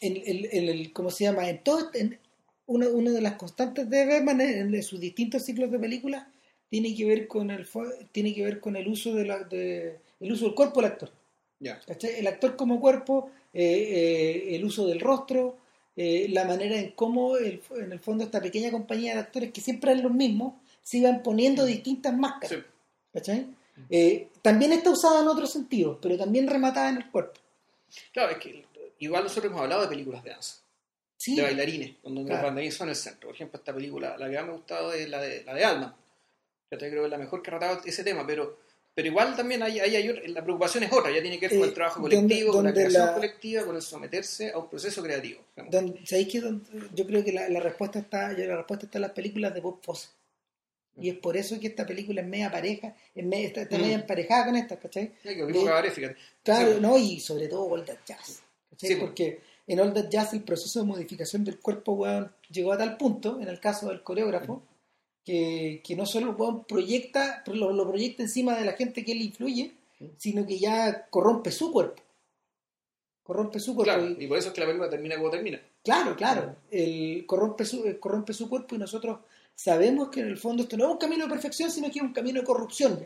[0.00, 1.48] el, el- ¿cómo se llama?
[1.48, 2.18] En todo, en,
[2.66, 6.26] una, una de las constantes de Bergman en, sus distintos ciclos de películas
[6.68, 7.66] tiene que ver con el
[8.12, 11.12] tiene que ver con el uso de la de, el uso del cuerpo del actor.
[11.87, 12.16] ¿cachai?
[12.18, 15.57] El actor como cuerpo, eh, eh, el uso del rostro,
[15.96, 19.61] eh, la manera en cómo el- en el fondo esta pequeña compañía de actores que
[19.61, 22.50] siempre eran los mismos, se iban poniendo distintas máscaras.
[22.50, 22.64] Sí.
[23.12, 23.46] ¿cachai?
[23.90, 27.40] Eh, también está usada en otros sentidos, pero también rematada en el cuerpo.
[28.12, 28.64] Claro, es que
[28.99, 30.57] igual nosotros hemos hablado de películas de danza,
[31.16, 32.37] Sí, de bailarines, donde Claro.
[32.37, 33.29] los bailarines son el centro.
[33.29, 35.64] Por ejemplo, esta película, la que más me ha gustado es la de, la de
[35.64, 35.96] Alma.
[36.70, 38.59] Yo creo que es la mejor que ha tratado ese tema, pero,
[38.94, 41.64] pero igual también hay, hay, hay la preocupación es otra, ya tiene que ver con
[41.66, 44.59] Eh, el trabajo donde- colectivo, con la donde creación la- colectiva, con el someterse a
[44.59, 45.40] un proceso creativo.
[45.70, 49.03] Don- ¿Sabéis que don- yo creo que la, la respuesta está la respuesta está en
[49.03, 50.09] las películas de Bob Fosse?
[50.98, 53.80] Y es por eso que esta película es media pareja, es media, está, está Mm.
[53.82, 55.12] media emparejada con esta, ¿cachai?
[55.24, 56.16] Ya que de- cabaret, fíjate.
[56.42, 56.80] Claro, Sí.
[56.80, 58.42] no, y sobre todo All That Jazz.
[58.70, 58.88] ¿cachai?
[58.90, 59.06] Sí, pues.
[59.09, 62.96] Porque en All That Jazz el proceso de modificación del cuerpo weón, llegó a tal
[62.96, 64.62] punto, en el caso del coreógrafo,
[65.24, 69.12] que, que no solo el weón proyecta, lo, lo proyecta encima de la gente que
[69.12, 69.72] él influye,
[70.16, 72.02] sino que ya corrompe su cuerpo.
[73.22, 73.92] Corrompe su cuerpo.
[73.92, 75.61] Claro, y- y por eso es que la película termina como termina.
[75.82, 76.56] Claro, claro.
[76.70, 79.18] El corrompe su, eh, corrompe su cuerpo y nosotros
[79.57, 82.05] sabemos que en el fondo esto no es un camino de perfección, sino que es
[82.05, 83.01] un camino de corrupción.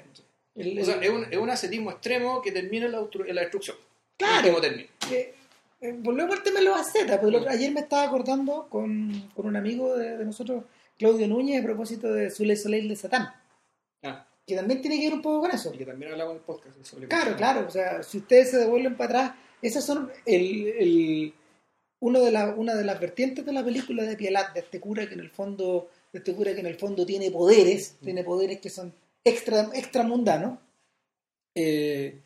[0.55, 3.35] El- O sea, es un, es un ascetismo extremo que termina en la, austru- en
[3.35, 3.77] la destrucción.
[4.19, 4.61] Claro.
[5.11, 5.35] Eh,
[5.81, 7.19] eh, volvemos al tema de los ascetas.
[7.21, 10.65] porque otro- ayer me estaba acordando con, con un amigo de, de nosotros,
[10.99, 13.33] Claudio Núñez, a propósito de Zule Soleil de Satán,
[14.03, 15.73] Ah, que también tiene que ver un poco con eso.
[15.73, 16.77] y que también hablaba en el podcast.
[16.85, 17.65] sobre Claro, claro.
[17.67, 21.35] O sea, si ustedes se devuelven para atrás, esas son el, el-
[22.01, 25.07] uno de la- una de las vertientes de la película de Pielat, de este cura
[25.07, 28.70] que en el fondo, este cura que en el fondo tiene poderes, tiene poderes que
[28.70, 28.92] son
[29.25, 30.59] extra, extramundanos.
[31.55, 32.18] Eh,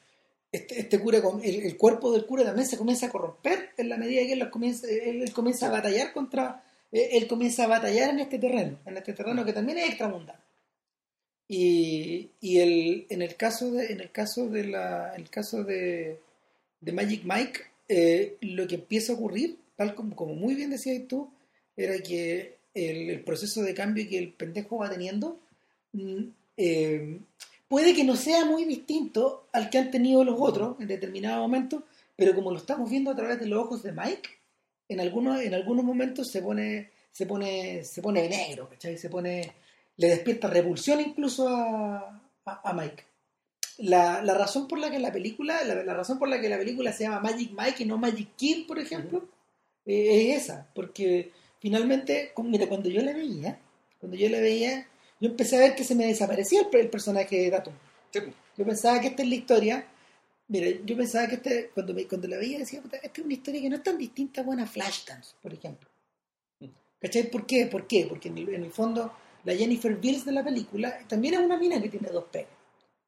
[0.52, 3.96] este, este cura, el, el cuerpo del cura también se comienza a corromper en la
[3.96, 8.10] medida que él, comienza, él, él comienza a batallar contra, eh, él comienza a batallar
[8.10, 10.38] en este terreno, en este terreno que también es extramundano.
[11.48, 15.64] Y, y el, en el caso de, en el caso de la, en el caso
[15.64, 16.20] de,
[16.80, 21.06] de Magic Mike, eh, lo que empieza a ocurrir, tal como, como muy bien decías
[21.06, 21.30] tú,
[21.76, 25.38] era que el, el proceso de cambio que el pendejo va teniendo
[25.92, 26.24] mm,
[26.56, 27.18] eh,
[27.68, 31.84] puede que no sea muy distinto al que han tenido los otros en determinado momento,
[32.16, 34.28] pero como lo estamos viendo a través de los ojos de Mike,
[34.88, 38.96] en algunos, en algunos momentos se pone, se pone, se pone negro, ¿cachai?
[38.98, 39.52] Se pone,
[39.96, 43.04] le despierta repulsión incluso a, a, a Mike.
[43.78, 46.58] La, la razón por la que la película, la, la razón por la que la
[46.58, 49.26] película se llama Magic Mike y no Magic Kid, por ejemplo,
[49.84, 51.32] eh, es esa, porque
[51.64, 53.58] finalmente, mira, cuando yo la veía,
[53.98, 54.86] cuando yo la veía,
[55.18, 57.72] yo empecé a ver que se me desaparecía el, el personaje de Tatum.
[58.12, 58.20] Sí.
[58.58, 59.86] Yo pensaba que esta es la historia.
[60.48, 63.32] Mira, yo pensaba que este, cuando, me- cuando la veía decía, "Puta, esta es una
[63.32, 65.88] historia que no es tan distinta a buena Flashdance, por ejemplo.
[67.00, 67.30] ¿Cachai?
[67.30, 67.64] ¿Por qué?
[67.66, 68.04] ¿Por qué?
[68.08, 69.10] Porque en el, en el fondo
[69.44, 72.50] la Jennifer Bills de la película también es una mina que tiene dos pegas.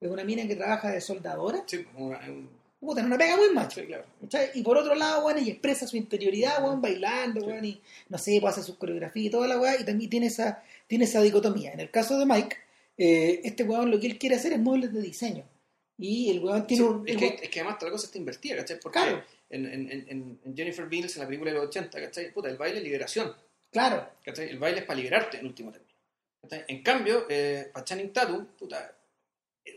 [0.00, 1.62] Es una mina que trabaja de soldadora.
[1.66, 2.48] Sí, una- un-
[2.86, 3.84] Puta, es una pega muy macho.
[3.84, 4.04] claro.
[4.22, 4.50] ¿cachai?
[4.54, 8.38] Y por otro lado, bueno, y expresa su interioridad, weón, bailando, weón, y no sé,
[8.40, 11.72] pues hace sus coreografías y toda la weá, y también tiene esa, tiene esa dicotomía.
[11.72, 12.56] En el caso de Mike,
[12.96, 15.44] eh, este weón lo que él quiere hacer es muebles de diseño.
[15.98, 17.08] Y el weón tiene Sí, un.
[17.08, 18.78] es, que, weón- es que además toda la cosa está invertida, ¿cachai?
[18.80, 19.22] Porque Claro.
[19.50, 22.32] en, en, en, en Jennifer Beals, en la película de los 80, ¿cachai?
[22.32, 23.34] Puta, el baile es liberación,
[23.72, 24.48] claro, ¿cachai?
[24.50, 25.92] El baile es para liberarte, en último término.
[26.68, 28.94] En cambio, eh, para Channing Tatum, puta,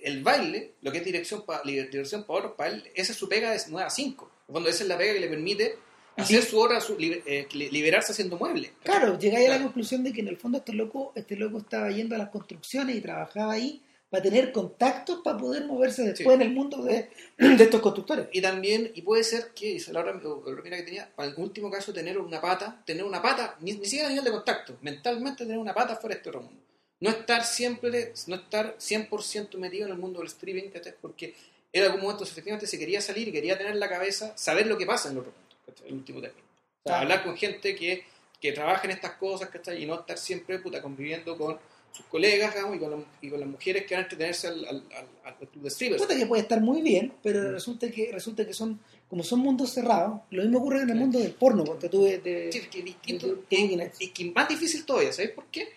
[0.04, 3.28] el baile, lo que es dirección para diversión para otros, para él, esa es su
[3.28, 4.26] pega de 9 a 5.
[4.26, 5.76] En el fondo, esa es la pega que le permite
[6.18, 8.72] hacer su hora, su, liber- eh, li- liberarse haciendo muebles.
[8.84, 11.90] claro, llegáis a la conclusión de que en el fondo este loco, este loco estaba
[11.92, 16.42] yendo a las construcciones y trabajaba ahí para tener contactos para poder moverse después en
[16.42, 18.28] el mundo de, de estos constructores.
[18.34, 21.94] Y también, y puede ser que, dice la mina que tenía, para el último caso,
[21.94, 25.60] tener una pata, tener una pata, ni, ni siquiera a nivel de contacto, mentalmente tener
[25.60, 26.60] una pata fuera de este otro mundo.
[27.02, 30.94] No estar siempre, no estar 100% metido en el mundo del streaming, ¿cachai?
[31.02, 31.34] porque
[31.72, 34.78] en algún momento efectivamente se quería salir y quería tener en la cabeza, saber lo
[34.78, 35.88] que pasa en el otro mundo, ¿cachai?
[35.88, 36.44] el último término.
[36.44, 37.02] O sea, Claro.
[37.04, 38.04] hablar con gente que,
[38.42, 39.84] que trabaja en estas cosas, ¿cachai?
[39.84, 41.58] Y no estar siempre puta, conviviendo con
[41.92, 44.66] sus colegas digamos, y, con la- y con las mujeres que van a entretenerse al,
[44.66, 45.08] al, al,
[45.40, 46.02] al club de streamers.
[46.04, 47.52] Puta que puede estar muy bien, pero Mm.
[47.54, 50.22] resulta que resulta que son como son mundos cerrados.
[50.32, 53.28] Lo mismo ocurre en el mundo del porno, porque tú de, de- Sí, que distinto.
[53.28, 55.68] de- de- Y, de- y que más difícil todavía, ¿sabes por qué?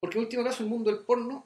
[0.00, 1.44] Porque en último caso el mundo del porno,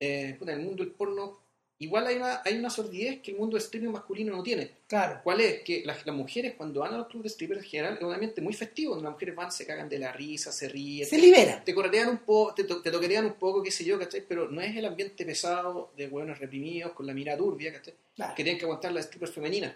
[0.00, 1.40] eh, en el mundo del porno,
[1.78, 4.70] igual hay una, hay una sordidez que el mundo del streaming masculino no tiene.
[4.86, 5.62] claro, ¿Cuál es?
[5.62, 8.12] Que las, las mujeres cuando van a los clubes de strippers en general es un
[8.12, 11.18] ambiente muy festivo, donde las mujeres van, se cagan de la risa, se ríen, se
[11.18, 11.62] libera.
[11.64, 14.22] te corretean un poco, te, to- te toquetean un poco, qué sé yo, ¿cachai?
[14.28, 17.94] Pero no es el ambiente pesado de hueones reprimidos con la mirada turbia, ¿cachai?
[18.14, 18.34] Claro.
[18.36, 19.74] que tienen que aguantar las strippers femeninas,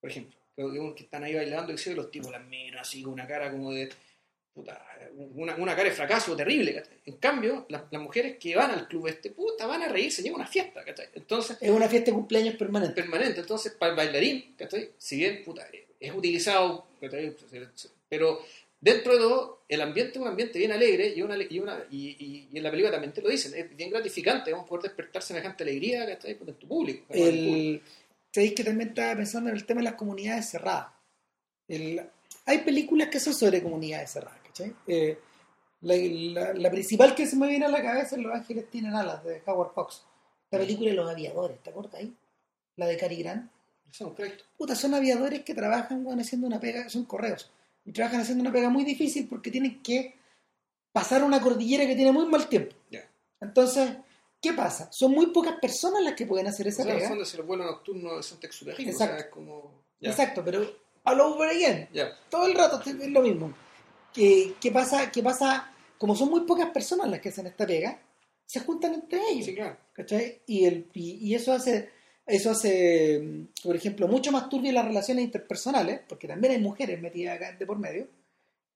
[0.00, 0.36] por ejemplo.
[0.56, 3.70] Que, que están ahí bailando, y los tipos las miran así con una cara como
[3.70, 3.90] de.
[4.58, 4.84] Puta,
[5.34, 6.74] una, una cara de fracaso terrible.
[6.74, 6.98] ¿cachai?
[7.06, 10.36] En cambio, las, las mujeres que van al club este, puta, van a reírse, lleva
[10.36, 10.84] una fiesta.
[10.84, 11.08] ¿cachai?
[11.14, 12.94] Entonces, Es una fiesta de cumpleaños permanente.
[13.00, 13.40] permanente.
[13.40, 14.90] Entonces, para el bailarín, ¿cachai?
[14.98, 15.66] si bien puta,
[16.00, 17.34] es utilizado, ¿cachai?
[18.08, 18.40] pero
[18.80, 22.48] dentro de todo, el ambiente es un ambiente bien alegre y, una, y, una, y,
[22.52, 26.06] en la película también te lo dicen, es bien gratificante vamos, poder despertar semejante alegría
[26.06, 26.38] ¿cachai?
[26.46, 27.04] en tu público.
[27.10, 27.56] En el público.
[27.56, 27.82] El,
[28.32, 30.88] sabéis que también estaba pensando en el tema de las comunidades cerradas.
[31.66, 32.02] El-
[32.46, 34.74] hay películas que son sobre comunidades cerradas, ¿cachai?
[34.86, 35.18] Eh,
[35.82, 38.94] la, la- la principal que se me viene a la cabeza es Los Ángeles Tienen
[38.94, 40.04] Alas, de Howard Fox.
[40.50, 42.14] La película de los aviadores, ¿te acuerdas ahí?
[42.76, 43.50] La de Cary Grant.
[44.16, 44.44] Crédito.
[44.56, 47.50] Puta, son aviadores que trabajan bueno, haciendo una pega, son correos.
[47.84, 50.14] Y trabajan haciendo una pega muy difícil porque tienen que
[50.92, 52.74] pasar una cordillera que tiene muy mal tiempo.
[53.40, 53.92] Entonces,
[54.42, 54.90] ¿qué pasa?
[54.92, 57.24] Son muy pocas personas las que pueden hacer O esa sea, en el pega.
[57.34, 58.16] el vuelo nocturno de.
[58.18, 58.36] O sea,
[58.78, 59.30] Exacto.
[59.30, 59.72] como...
[60.00, 60.60] Exacto, pero
[61.04, 61.88] all over again.
[62.28, 63.52] Todo el rato es lo mismo.
[64.12, 65.10] ¿Qué, qué pasa?
[65.10, 65.70] ¿Qué pasa?
[65.98, 68.00] Como son muy pocas personas las que hacen esta pega,
[68.46, 69.46] se juntan entre ellos.
[69.46, 69.76] Sí, claro.
[69.92, 70.40] ¿cachai?
[70.46, 71.90] Y, el, y, y eso hace,
[72.26, 77.00] eso hace, mm, por ejemplo, mucho más turbio las relaciones interpersonales, porque también hay mujeres
[77.00, 78.06] metidas acá de por medio,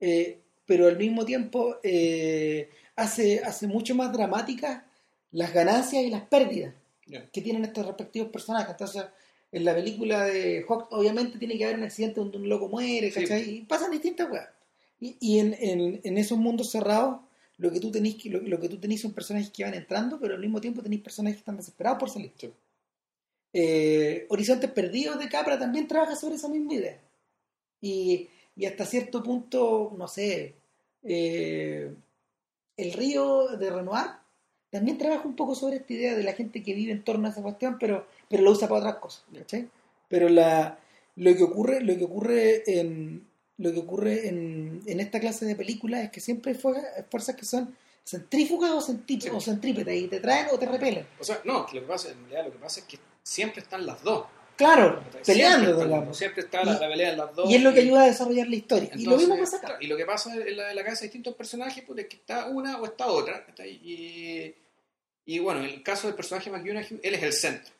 [0.00, 4.82] eh, pero al mismo tiempo eh, hace, hace mucho más dramáticas
[5.32, 6.74] las ganancias y las pérdidas
[7.06, 7.26] Ya.
[7.30, 8.70] que tienen estos respectivos personajes.
[8.72, 9.04] Entonces,
[9.50, 13.10] en la película de Hawk, obviamente tiene que haber un accidente donde un loco muere,
[13.10, 13.20] Sí.
[13.20, 13.48] ¿cachai?
[13.56, 14.48] Y pasan distintas weas.
[15.02, 17.22] Y, y en, en, en esos mundos cerrados,
[17.58, 20.34] lo que tú tenés lo, lo que tú tenés son personajes que van entrando, pero
[20.34, 22.32] al mismo tiempo tenéis personajes que están desesperados por salir.
[23.52, 27.00] Eh, Horizontes Perdidos de Capra también trabaja sobre esa misma idea.
[27.80, 30.54] Y, y hasta cierto punto, no sé,
[31.02, 31.92] eh,
[32.76, 34.06] El Río de Renoir
[34.70, 37.32] también trabaja un poco sobre esta idea de la gente que vive en torno a
[37.32, 39.24] esa cuestión, pero, pero lo usa para otras cosas.
[39.34, 39.68] ¿cachai?
[40.08, 40.78] Pero la,
[41.16, 45.54] lo que ocurre, lo que ocurre en lo que ocurre en, en esta clase de
[45.56, 48.96] películas es que siempre hay fuerza- fuerzas que son centrífugas o, Sí.
[49.32, 51.06] o centrípetas y te traen o te repelen.
[51.20, 53.86] O sea, no, lo que pasa, en realidad lo que pasa es que siempre están
[53.86, 54.26] las dos.
[54.56, 56.16] Claro, Siempre peleando, digamos.
[56.16, 57.50] Siempre está la, Y- la pelea en las dos.
[57.50, 58.90] Y es lo que ayuda a desarrollar la historia.
[58.94, 59.76] y lo mismo pasa acá.
[59.80, 62.16] y lo que pasa en la, en la casa de distintos personajes pues, es que
[62.16, 63.46] está una o está otra.
[63.64, 64.54] Y,
[65.24, 67.72] y bueno, en el caso del personaje McConaughey, él es el centro.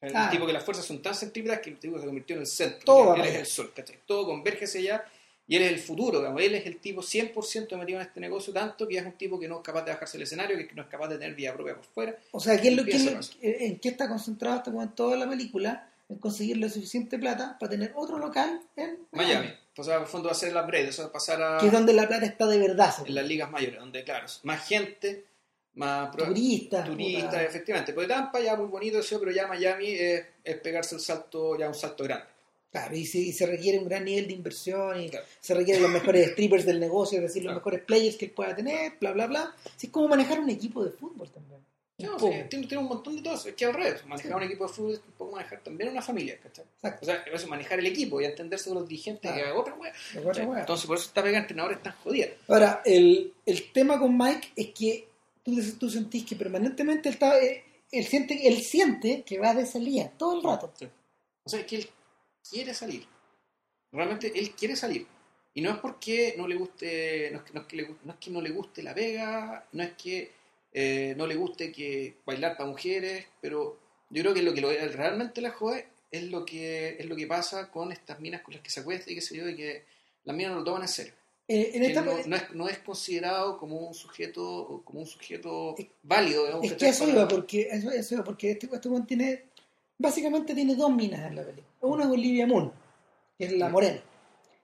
[0.00, 0.28] El Ah.
[0.30, 2.80] tipo que las fuerzas son tan centrípetas que el tipo se convirtió en el centro.
[2.84, 3.96] Todo él es el sol, ¿cachai?
[4.06, 5.04] Todo converge hacia allá
[5.46, 6.18] y él es el futuro.
[6.20, 6.40] digamos.
[6.42, 9.46] Él es el tipo 100% metido en este negocio, tanto que es un tipo que
[9.48, 11.74] no es capaz de bajarse el escenario, que no es capaz de tener vida propia
[11.74, 12.16] por fuera.
[12.30, 15.86] O sea, ¿qué es lo, Empieza ¿en qué está concentrado este momento toda la película?
[16.08, 19.48] En conseguir la suficiente plata para tener otro local en Miami.
[19.76, 21.58] O sea, en el fondo va a ser el upgrade, eso va a pasar a
[21.58, 22.92] Que es donde la plata está de verdad.
[23.06, 25.24] en las ligas mayores, donde, claro, más gente,
[25.74, 26.86] más Turistas.
[26.86, 27.92] turistas, efectivamente.
[27.92, 31.68] Porque Tampa ya muy bonito eso, pero ya Miami es, es pegarse el salto, ya
[31.68, 32.26] un salto grande.
[32.70, 35.26] Claro, y se, y se requiere un gran nivel de inversión y Claro.
[35.40, 37.60] se requieren los mejores strippers del negocio, es decir, los Claro.
[37.60, 39.54] mejores players que él pueda tener, bla, bla, bla.
[39.76, 41.60] Así es como manejar un equipo de fútbol también.
[41.98, 43.34] No, sí, tiene, tiene un montón de todo.
[43.34, 46.00] Es que al revés, manejar un equipo de fútbol es un poco manejar también una
[46.00, 46.64] familia, ¿cachai?
[46.76, 46.98] Exacto.
[47.02, 49.42] O sea, eso, manejar el equipo y entenderse con los dirigentes que.
[49.44, 49.92] De otra wea.
[50.60, 52.28] Entonces, por eso esta pega de entrenadores tan jodida.
[52.48, 55.08] Ahora, el, el tema con Mike es que
[55.44, 59.66] tú, tú sentís que permanentemente él, está, eh, él, siente, él siente que va de
[59.66, 60.72] salida todo el rato.
[61.44, 61.88] O sea, es que él
[62.48, 63.06] quiere salir.
[63.92, 65.06] Realmente él quiere salir.
[65.52, 68.12] Y no es porque no le guste, no es que no, es que le, no,
[68.12, 70.32] es que no le guste la vega, no es que
[70.72, 73.78] eh, no le guste que bailar para mujeres, pero
[74.10, 77.70] yo creo que lo que realmente la jode es lo que es lo que pasa
[77.70, 79.84] con estas minas con las que se acuesta y qué sé yo, y que
[80.24, 81.14] las minas no lo toman en serio.
[81.52, 85.06] Eh, en Que esta, no, no es, no es considerado como un sujeto como un
[85.06, 86.44] sujeto Es- válido.
[86.44, 86.90] digamos, es que ¿cachai?
[86.90, 89.44] eso iba, porque, eso, eso iba, porque este, este tiene,
[89.98, 91.66] básicamente tiene dos minas en la película.
[91.80, 92.72] Una es Olivia Moon,
[93.36, 94.00] que es la morena.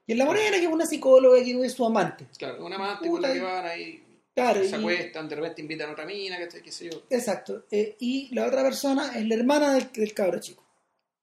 [0.07, 2.27] Y es la morena, que es una psicóloga, que es su amante.
[2.39, 5.63] Claro, una amante con la que y- van ahí, Claro, se y- acuestan, de repente
[5.63, 6.63] invitan a otra mina, ¿cachai?
[6.63, 7.03] qué sé yo.
[7.11, 7.65] Exacto.
[7.73, 10.63] Eh, y la otra persona es la hermana del, del cabro chico.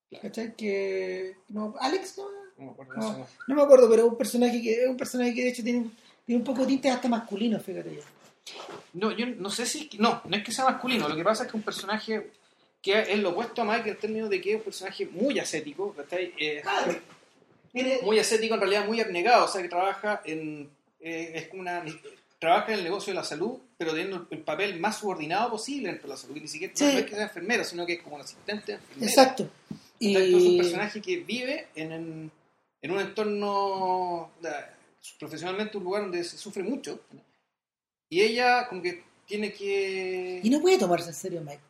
[0.09, 0.23] Claro.
[0.23, 0.55] ¿Cachai?
[0.57, 1.37] Que.
[1.47, 2.25] No, Alex, no,
[2.63, 3.15] No me acuerdo No.
[3.17, 3.29] de eso.
[3.47, 5.79] no me acuerdo, pero es un personaje que es un personaje que de hecho tiene,
[5.79, 5.95] un-
[6.25, 8.01] tiene un poco de tintes hasta masculino, fíjate yo.
[8.93, 9.89] No, yo no sé si.
[9.99, 11.07] No, no es que sea masculino.
[11.07, 12.31] Lo que pasa es que un personaje
[12.81, 15.95] que es lo opuesto a Mike en términos de que es un personaje muy ascético.
[16.11, 16.95] Eh, Claro.
[18.03, 19.45] Muy ascético, en realidad muy abnegado.
[19.45, 20.69] O sea, que trabaja en.
[20.99, 21.83] eh, es como una.
[22.39, 26.09] Trabaja en el negocio de la salud, pero teniendo el papel más subordinado posible dentro
[26.09, 26.35] de la salud.
[26.35, 26.83] Y ni siquiera Sí.
[26.83, 29.07] no es que sea enfermera, sino que es como un asistente enfermera.
[29.09, 29.49] exacto.
[29.97, 32.31] Y, Entonces, es un personaje que vive en, en,
[32.83, 34.31] en un entorno,
[35.17, 36.99] profesionalmente un lugar donde se sufre mucho.
[38.09, 40.41] Y ella como que tiene que...
[40.43, 41.61] y no puede tomarse en serio Mike.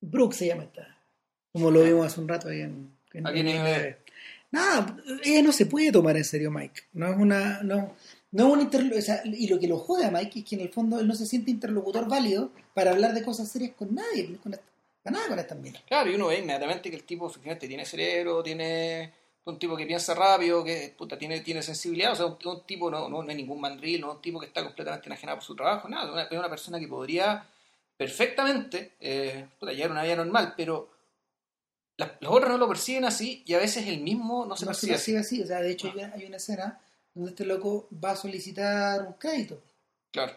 [0.00, 0.96] Brooke se llama esta.
[1.52, 3.96] Como lo vimos hace un rato ahí en, en.
[4.52, 6.82] Nada, ella no se puede tomar en serio Mike.
[6.92, 7.62] No es una.
[7.64, 7.96] No,
[8.30, 10.60] no es un o sea, y lo que lo jode a Mike es que en
[10.62, 14.36] el fondo él no se siente interlocutor válido para hablar de cosas serias con nadie,
[14.40, 14.54] con
[15.10, 15.82] nada con estas minas.
[15.86, 19.12] Claro, y uno ve inmediatamente que el tipo efectivamente tiene cerebro, tiene
[19.44, 22.90] un tipo que piensa rápido, que puta, tiene, tiene sensibilidad, o sea, un, un tipo
[22.90, 25.44] no, no, no es ningún mandril, no es un tipo que está completamente enajenado por
[25.44, 27.46] su trabajo, nada, una- es una persona que podría
[27.96, 30.90] perfectamente eh, puta, llevar una vida normal, pero
[32.20, 34.86] los otros no lo perciben así y a veces el mismo no se no se
[34.86, 35.12] percibe así.
[35.14, 35.42] percibe así.
[35.42, 36.80] O sea, de hecho hay una- hay una escena
[37.14, 39.60] donde este loco va a solicitar un crédito.
[40.12, 40.32] Claro.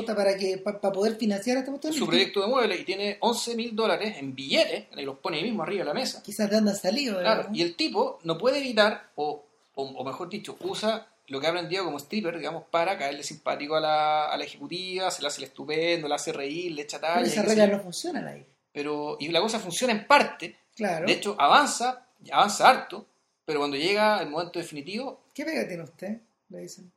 [0.00, 1.92] Puta, para que para poder financiar esta cuestión.
[1.92, 5.44] Su proyecto de mueble y tiene 11 mil dólares en billetes, y los pone ahí
[5.44, 6.22] mismo arriba de la mesa.
[6.22, 7.18] Quizás de andan salido.
[7.20, 7.54] Claro, ¿verdad?
[7.54, 11.50] y el tipo no puede evitar, o, o, o mejor dicho, usa lo que ha
[11.50, 15.40] aprendido como stripper, digamos, para caerle simpático a la, a la ejecutiva, se le hace
[15.42, 17.26] el estupendo, le hace reír, le echa Pero talla.
[17.26, 18.46] esas qué sé reglas no funcionan ahí.
[18.72, 21.06] Pero, y la cosa funciona en parte, Claro.
[21.06, 23.04] de hecho avanza, avanza harto,
[23.44, 26.20] pero cuando llega el momento definitivo, ¿Qué pega tiene usted?
[26.48, 26.90] Le dicen.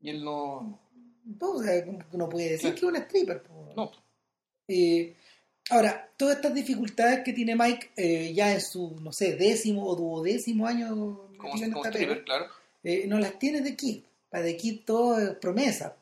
[0.00, 0.78] y él no...
[1.22, 2.74] Que uno puede decir Claro.
[2.74, 3.42] que es un stripper.
[3.76, 3.90] No,
[4.68, 5.14] Eh,
[5.70, 9.96] ahora, todas estas dificultades que tiene Mike eh, ya en su, no sé, décimo o
[9.96, 10.88] duodécimo año
[11.38, 12.46] como, en como stripper, claro.
[12.84, 14.02] eh, no las tiene de Kid.
[14.30, 15.96] Para de Kid todo es promesa.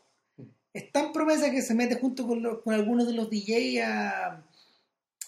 [0.72, 4.42] Es tan promesa que se mete junto con, los- con algunos de los DJ a,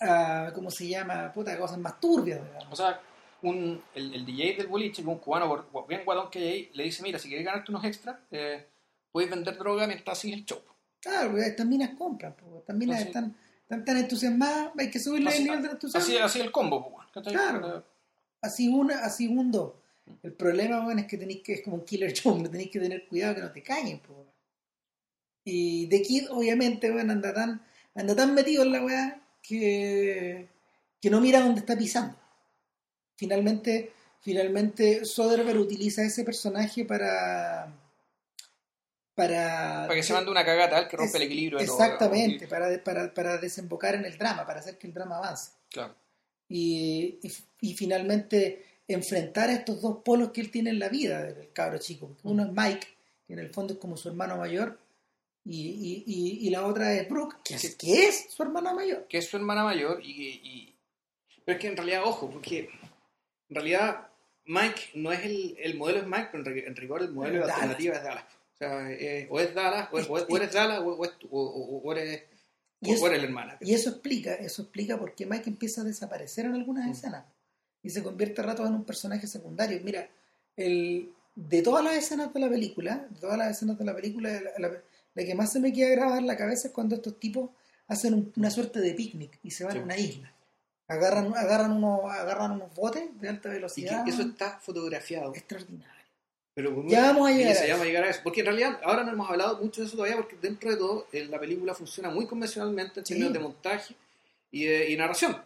[0.00, 1.32] a, ¿cómo se llama?
[1.32, 2.40] Puta, cosas más turbias.
[2.44, 2.72] digamos.
[2.72, 3.00] O sea,
[3.42, 7.02] un, el, el DJ del boliche, un cubano bien guadón que hay ahí, le dice,
[7.02, 8.66] mira, si quieres ganarte unos extras, eh,
[9.12, 10.60] puedes vender droga mientras sigues el show.
[11.00, 15.38] Claro, estas minas compran, estas minas Así- están, están tan entusiasmadas, hay que subirle Así-
[15.38, 16.06] el nivel de entusiasmo.
[16.06, 17.24] Así, así el combo, pues.
[17.26, 17.84] Claro.
[18.40, 19.72] Así una, así un dos.
[20.22, 23.06] El problema, bueno, es que tenéis que, es como un killer show, tenéis que tener
[23.06, 24.26] cuidado que no te caen, po.
[25.44, 27.60] Y The Kid, obviamente, bueno, anda tan,
[27.94, 30.48] anda tan metido en la weá que,
[31.00, 32.16] que no mira dónde está pisando.
[33.16, 37.72] Finalmente, finalmente Soderbergh utiliza ese personaje para
[39.28, 41.76] para, Para que se mande una cagata tal que rompe Es- el equilibrio de todo,
[41.82, 45.52] exactamente, digamos, para, para, para desembocar en el drama, para hacer que el drama avance
[45.70, 45.94] Claro.
[46.48, 47.32] y, y,
[47.70, 51.78] y finalmente enfrentar a estos dos polos que él tiene en la vida del cabro
[51.78, 52.08] chico.
[52.08, 52.86] Porque uno es Mike,
[53.26, 54.78] que en el fondo es como su hermano mayor,
[55.44, 56.04] y,
[56.40, 59.06] y, la otra es Brooke, que es, que es su hermana mayor.
[59.08, 60.72] Que es su hermana mayor y,
[61.44, 62.68] Pero es que en realidad, ojo, porque
[63.48, 64.06] en realidad
[64.44, 67.44] Mike no es el, el modelo es Mike, pero en, ri- en rigor el modelo
[67.46, 68.24] de alternativa es Dallas.
[68.68, 71.92] Sea, eh, o es Dallas, o, es- o es- o eres Dallas, o, es- o-
[71.94, 72.22] eres,
[72.80, 73.56] Y o eso- eres la hermana.
[73.60, 76.90] Y eso explica, eso explica por qué Mike empieza a desaparecer en algunas Mm.
[76.92, 77.24] escenas
[77.82, 79.80] y se convierte a ratos en un personaje secundario.
[79.82, 80.08] Mira,
[80.56, 84.30] el, de todas las escenas de la película, de todas las escenas de la película,
[84.40, 84.82] la, la-
[85.14, 87.50] la que más se me queda grabada en la cabeza es cuando estos tipos
[87.88, 89.78] hacen un- una suerte de picnic y se van Sí.
[89.78, 90.32] a una isla.
[90.88, 94.04] Agarran, agarran, unos, agarran unos botes de alta Y velocidad.
[94.04, 95.32] que eso está fotografiado.
[95.34, 96.01] extraordinario.
[96.54, 97.84] Pero con Ya vamos a llegar a eso.
[97.84, 98.20] llegar a eso.
[98.22, 101.06] Porque en realidad ahora no hemos hablado mucho de eso todavía porque dentro de todo
[101.12, 103.14] la película funciona muy convencionalmente en Sí.
[103.14, 103.94] términos de montaje
[104.50, 105.36] y, de- y narración.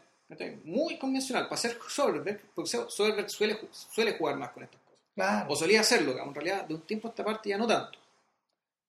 [0.65, 1.45] Muy convencional.
[1.45, 5.05] Para ser Soderbergh, porque Soderbergh suele, suele jugar más con estas cosas.
[5.15, 5.53] Claro.
[5.53, 7.99] O solía hacerlo, digamos, en realidad de un tiempo a esta parte ya no tanto.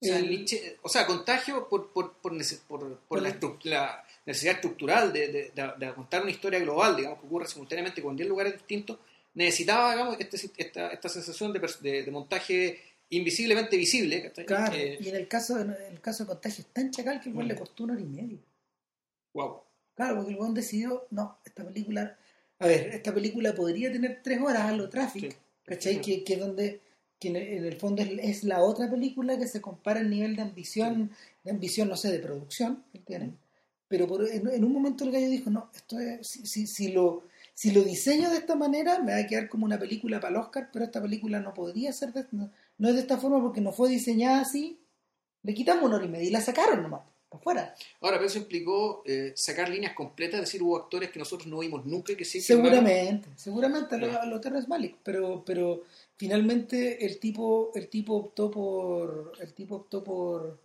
[0.02, 2.34] O sea, Nietzsche- o sea contagio por, por, por,
[2.68, 7.20] por- por la, la necesidad estructural de, de- de- de contar una historia global, digamos,
[7.20, 8.98] que ocurre simultáneamente con 10 lugares distintos,
[9.38, 14.32] necesitaba, digamos, este, esta, esta sensación de, de- de montaje invisiblemente visible.
[14.46, 14.74] Claro.
[14.76, 17.36] Eh, y en el caso, en el caso de Contagio es tan chacal que el
[17.36, 17.42] Mm.
[17.48, 18.38] le costó una hora y media.
[19.34, 19.62] wow.
[19.96, 22.18] Claro, porque el weón decidió, no, esta película,
[22.60, 25.38] a ver, esta película podría tener tres horas a lo Traffic, Sí.
[25.66, 25.94] ¿cachai?
[25.96, 26.00] Sí.
[26.02, 26.82] Que, que es donde,
[27.20, 31.12] que en el, fondo es, la otra película que se compara el nivel de ambición,
[31.44, 33.38] de ambición, no sé, de producción que tienen.
[33.88, 36.92] Pero por- en, en un momento el gallo dijo, no, esto es, si, si, si
[36.92, 37.24] lo,
[37.58, 40.40] si lo diseño de esta manera, me va a quedar como una película para el
[40.40, 43.62] Oscar, pero esta película no podría ser, de- no, no es de esta forma porque
[43.62, 44.80] no fue diseñada así.
[45.42, 47.76] Le quitamos una hora y media y la sacaron nomás, para afuera.
[48.00, 51.58] Ahora, pero eso implicó eh, sacar líneas completas, es decir, hubo actores que nosotros no
[51.58, 55.82] vimos nunca y que sí Seguramente, seguramente a lo, lo Terrence Malick, pero, pero
[56.16, 60.60] finalmente el tipo, el tipo optó por, el tipo optó por,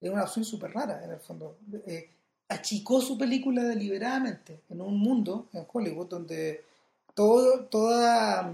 [0.00, 1.58] es una opción súper rara en el fondo.
[1.86, 2.08] Eh,
[2.52, 6.64] achicó su película deliberadamente en un mundo en Hollywood donde
[7.14, 8.52] todo, toda,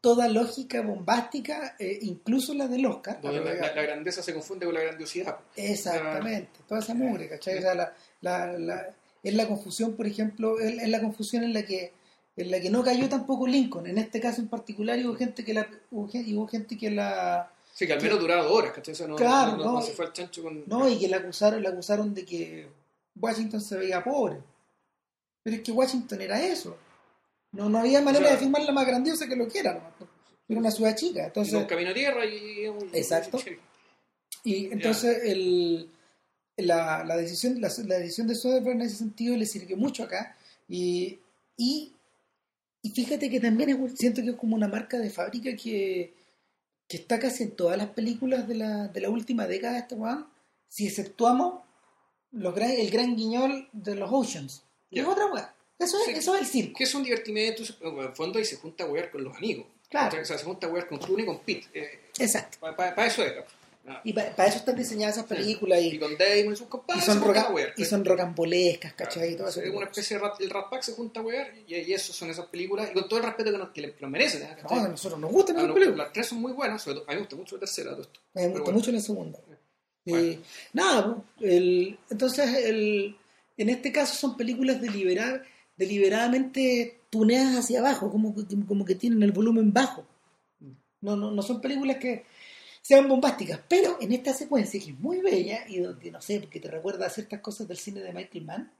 [0.00, 4.74] toda lógica bombástica, eh, incluso la del Oscar, la, la- la grandeza se confunde con
[4.74, 5.36] la grandiosidad.
[5.56, 7.58] Exactamente, toda esa mugre, ¿cachai?
[7.58, 7.74] O sea,
[8.20, 11.92] la, es la confusión, por ejemplo, es, es la confusión en la que
[12.34, 13.86] en la que no cayó tampoco Lincoln.
[13.86, 17.86] En este caso en particular hubo gente que la hubo hubo gente que la Sí,
[17.86, 18.92] que al menos duraba dos horas, ¿cachai?
[18.92, 19.72] O sea, no, Claro, no, no- no.
[19.74, 20.62] no se fue al chancho con...
[20.66, 22.66] no y que la acusaron, la acusaron de que
[23.16, 24.38] Washington se veía pobre.
[25.42, 26.76] Pero es que Washington era eso.
[27.52, 30.12] No, no había manera O sea- de filmarla más grandiosa que lo que era, porque
[30.48, 31.22] Era una ciudad chica.
[31.22, 32.66] Y Entonces, con camino a tierra y...
[32.92, 33.38] Exacto.
[34.44, 35.88] Y entonces el,
[36.56, 40.36] la, la decisión la, la decisión de Soderbergh en ese sentido le sirvió mucho acá.
[40.68, 41.18] Y,
[41.56, 41.92] y,
[42.82, 46.14] y fíjate que también es, siento que es como una marca de fábrica que,
[46.88, 49.94] que está casi en todas las películas de la, de la última década de este
[49.94, 50.26] weón,
[50.68, 51.62] si exceptuamos
[52.32, 54.62] los gran, el gran guiñol de los Oceans.
[54.90, 55.54] Es otra weá.
[55.78, 56.10] Eso es, Sí.
[56.12, 56.78] eso es el circo.
[56.78, 59.66] Que es un divertimento, en el fondo, y se junta a wear con los amigos.
[59.88, 60.20] Claro.
[60.20, 61.66] O sea, se junta a wear con Clooney y con Pete.
[61.74, 62.58] Eh, Exacto.
[62.60, 63.32] Para eso es.
[63.84, 64.00] Ah.
[64.04, 67.04] Y para eso están diseñadas esas películas y, Y con Damon y sus y compadres
[67.04, 67.74] son, se juntan roca- wear.
[67.76, 69.32] y son rocambolescas, ¿cachai?
[69.32, 71.74] Y todo Es una especie de rat, el Rat Pack se junta a wear y,
[71.74, 72.90] y eso son esas películas.
[72.90, 74.42] Y con todo el respeto que nos, que que nos merecen.
[74.42, 74.56] ¿eh?
[74.62, 75.98] No, a nosotros nos gustan las no, películas.
[75.98, 77.90] las tres son muy buenas, sobre todo, a mí me gusta mucho la tercera.
[77.90, 78.20] todo esto.
[78.34, 78.78] Me gusta bueno.
[78.78, 79.38] mucho la segunda.
[80.04, 80.26] Bueno.
[80.26, 80.40] Y,
[80.72, 83.16] nada, el, entonces el,
[83.56, 85.42] en este caso son películas delibera-
[85.76, 90.04] deliberadamente tuneadas hacia abajo, como, que- como que tienen el volumen bajo.
[91.00, 92.24] No, no, no son películas que
[92.80, 96.60] sean bombásticas, pero en esta secuencia que es muy bella y donde, no sé, porque
[96.60, 98.72] te recuerda a ciertas cosas del cine de Michael Mann,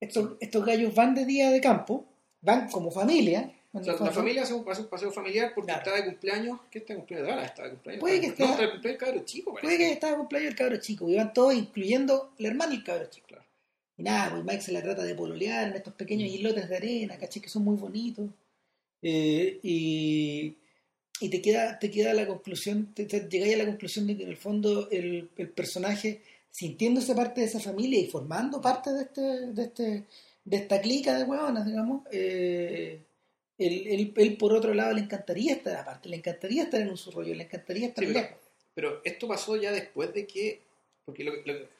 [0.00, 2.04] estos, estos gallos van de día de campo,
[2.42, 3.52] van como familia.
[3.80, 5.84] O sea, la familia hace un, un paseo familiar porque Claro.
[5.90, 6.60] está de cumpleaños.
[6.70, 7.36] ¿Qué está de cumpleaños?
[7.36, 8.00] De está cumpleaños.
[8.00, 9.66] Puede que no, esté- está de cumpleaños cabro chico, parece.
[9.66, 12.76] Puede que estaba de cumpleaños el cabro chico, y van todos, incluyendo el hermano y
[12.76, 13.26] el cabro chico.
[13.28, 13.44] Claro.
[13.98, 17.16] Y nada, pues Mike se la trata de pololear en estos pequeños islotes de arena,
[17.18, 17.40] ¿cachai?
[17.42, 18.28] Que son muy bonitos.
[19.02, 20.56] Eh, y,
[21.20, 24.24] y te queda, te queda la conclusión, te, te- llegáis a la conclusión de que
[24.24, 26.20] en el fondo el, el personaje,
[26.50, 30.04] sintiéndose parte de esa familia y formando parte de este, de este,
[30.44, 33.00] de esta clica de huevonas, digamos, eh,
[33.58, 36.96] él, él- él, por otro lado le encantaría estar aparte, le encantaría estar en un
[36.96, 38.28] su rollo, le encantaría estar Sí, pero-.
[38.74, 40.60] Pero esto pasó ya después de que.
[41.04, 41.76] Porque lo, lo-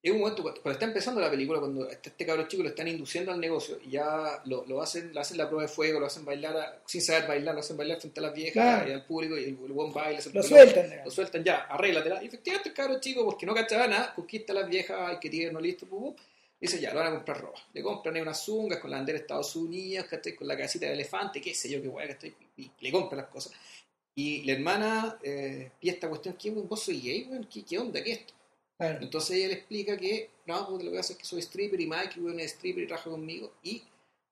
[0.00, 2.86] es un momento cuando, está empezando la película, cuando este, este cabro chico lo están
[2.86, 6.06] induciendo al negocio y ya lo, lo hacen, le hacen la prueba de fuego, lo
[6.06, 8.88] hacen bailar a- sin saber bailar, lo hacen bailar frente a las viejas Claro.
[8.88, 10.20] y al público y el, el buen baile.
[10.32, 11.00] Lo sueltan.
[11.04, 12.22] Lo sueltan ya, arréglatela.
[12.22, 15.30] Y efectivamente el cabro chico, porque no cachaba nada, conquista a las viejas, ay, que
[15.30, 16.14] tierno, listo, pum, pum.
[16.60, 17.60] Dice, ya, lo van a comprar ropa.
[17.72, 20.34] Le compran ahí unas zungas con la bandera de Estados Unidos, ¿cachai?
[20.34, 22.34] con la casita de elefante, qué sé yo, qué guay, ¿cachai?
[22.56, 23.52] Y le compran las cosas.
[24.16, 26.50] Y la hermana eh, pide esta cuestión, ¿qué?
[26.50, 27.44] ¿Vos soy gay, weón?
[27.44, 28.02] ¿Qué, ¿Qué onda?
[28.02, 28.34] ¿Qué es esto?
[28.76, 28.98] Claro.
[29.02, 31.86] Entonces ella le explica que, no, porque lo que pasa es que soy stripper y
[31.86, 33.52] Mike, weón, es stripper y trabaja conmigo.
[33.62, 33.82] Y,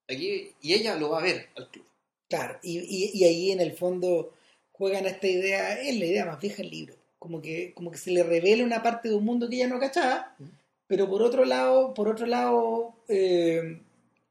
[0.09, 1.87] aquí, y ella lo va a ver al club.
[2.29, 4.35] Claro, y, y, y ahí en el fondo
[4.73, 7.99] juegan a esta idea, es la idea más vieja del libro, como que, como que
[7.99, 10.51] se le revela una parte de un mundo que ella no cachaba, Ujú.
[10.87, 13.81] Pero por otro lado, por otro lado, eh,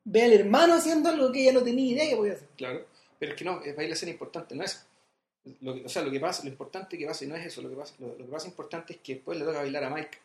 [0.03, 2.47] ve al hermano haciendo algo que ella no tenía idea que podía hacer.
[2.57, 2.85] Claro.
[3.19, 4.85] Pero es que no, es la escena importante, no es.
[5.61, 7.61] Lo que- o sea, lo que pasa, lo importante que pasa y no es eso,
[7.61, 9.89] lo que pasa, lo, lo que pasa importante es que después le toca bailar a
[9.89, 10.17] Mike.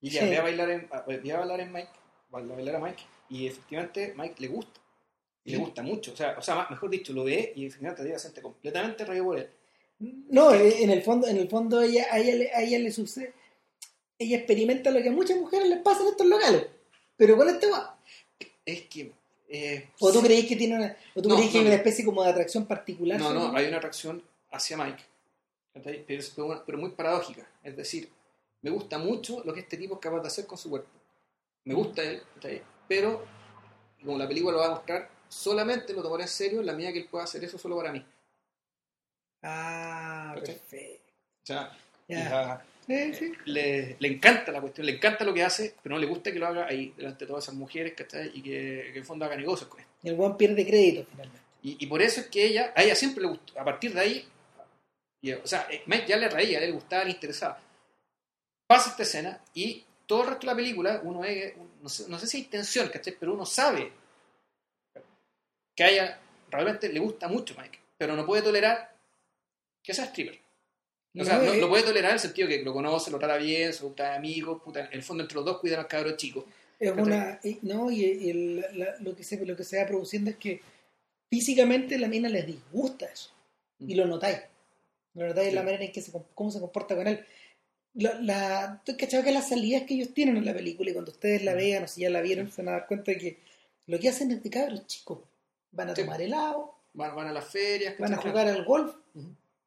[0.00, 0.30] Y ella Sí.
[0.30, 1.88] ve a bailar en, a, ve a bailar en Mike,
[2.34, 4.80] va a bailar a Mike, y efectivamente Mike le gusta.
[5.44, 6.12] Y le gusta mucho.
[6.12, 9.24] O sea, o sea, más- mejor dicho, lo ve y efectivamente se siente completamente rayo
[9.24, 9.48] por él.
[10.00, 13.32] No, en el fondo, en el fondo ella, a ella, a ella le sucede,
[14.18, 16.66] ella experimenta lo que a muchas mujeres les pasa en estos locales,
[17.16, 17.94] pero con este guapo.
[18.64, 19.12] Es que.
[19.48, 20.26] eh, ¿O tú sí.
[20.26, 22.30] creéis que tiene una, o tú No, creéis que no, hay una especie como de
[22.30, 23.18] atracción particular?
[23.18, 25.02] No, no, hay una atracción hacia Mike.
[26.06, 27.46] Pero, pero, muy paradójica.
[27.62, 28.10] Es decir,
[28.62, 30.88] me gusta mucho lo que este tipo es capaz de hacer con su cuerpo.
[31.64, 32.22] Me gusta él,
[32.88, 33.24] pero
[34.04, 36.92] como la película lo va a mostrar, solamente lo tomaré en serio en la medida
[36.92, 38.04] que él pueda hacer eso solo para mí.
[39.42, 41.12] Ah, perfecto.
[41.42, 41.76] O sea,
[42.08, 42.64] Ya.
[42.88, 43.32] Sí, sí.
[43.44, 46.38] le, le encanta la cuestión, le encanta lo que hace, pero no le gusta que
[46.38, 48.30] lo haga ahí delante de todas esas mujeres, ¿cachai?
[48.32, 49.86] Y que, que en fondo haga negocios con él.
[50.02, 51.40] El buen pierde crédito finalmente.
[51.62, 54.00] Y, y por eso es que ella, a ella siempre le gustó, a partir de
[54.00, 54.28] ahí,
[55.20, 57.60] y, o sea, eh, Mike ya le reía, le gustaba, le interesaba.
[58.66, 62.18] Pasa esta escena y todo el resto de la película, uno es, no sé, no
[62.18, 63.14] sé si hay tensión, ¿cachai?
[63.18, 63.92] Pero uno sabe
[65.76, 66.20] que a ella
[66.50, 68.96] realmente le gusta mucho Mike, pero no puede tolerar
[69.84, 70.40] que sea stripper.
[71.16, 73.36] O sea, No, no, eh, puede tolerar en el sentido que lo conoce, lo trata
[73.38, 76.16] bien, se gusta de amigos, puta, en el fondo entre los dos cuidan al cabro
[76.16, 76.46] chico.
[76.78, 77.04] Es ¿Cachai?
[77.04, 80.36] una, y- no, y, el- la- lo, que se, lo que se va produciendo es
[80.36, 80.60] que
[81.30, 83.30] físicamente la mina les disgusta eso.
[83.80, 84.38] Y lo notáis.
[85.14, 85.64] Lo notáis en la Sí.
[85.64, 87.24] manera en que se, cómo se comporta con él.
[87.94, 91.10] La, la, ¿Tú cachado que las salidas que ellos tienen en la película y cuando
[91.10, 93.38] ustedes la vean o si ya la vieron se van a dar cuenta de que
[93.86, 95.18] lo que hacen es de cabros chicos.
[95.72, 96.02] Van a Sí.
[96.02, 98.94] tomar helado, Van, van a las ferias, van a jugar al golf.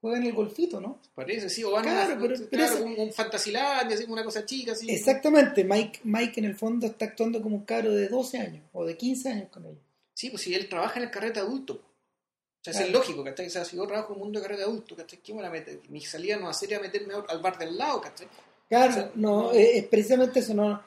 [0.02, 1.00] Juegan el golfito, ¿no?
[1.16, 4.24] Parece, sí, o van Claro, a pero- claro, pero eso- un, un Fantasilandia, así, una
[4.24, 4.90] cosa chica, así.
[4.92, 8.84] Exactamente, Mike, Mike en el fondo está actuando como un cabro de 12 años o
[8.86, 9.78] de 15 años con ellos.
[10.14, 11.74] Sí, pues si él trabaja en el carrete adulto.
[11.76, 12.88] O sea, Claro.
[12.88, 13.48] es lógico, ¿cachai?
[13.48, 15.20] O sea, si yo trabajo en un mundo de carrete adulto, ¿cachai?
[15.24, 15.80] ¿Qué me voy a meter?
[15.90, 18.28] Mi salida no va a ser ir a meterme al bar del lado, ¿cachai?
[18.70, 19.54] Claro, O sea, no, no.
[19.54, 20.82] eh, es precisamente eso, no.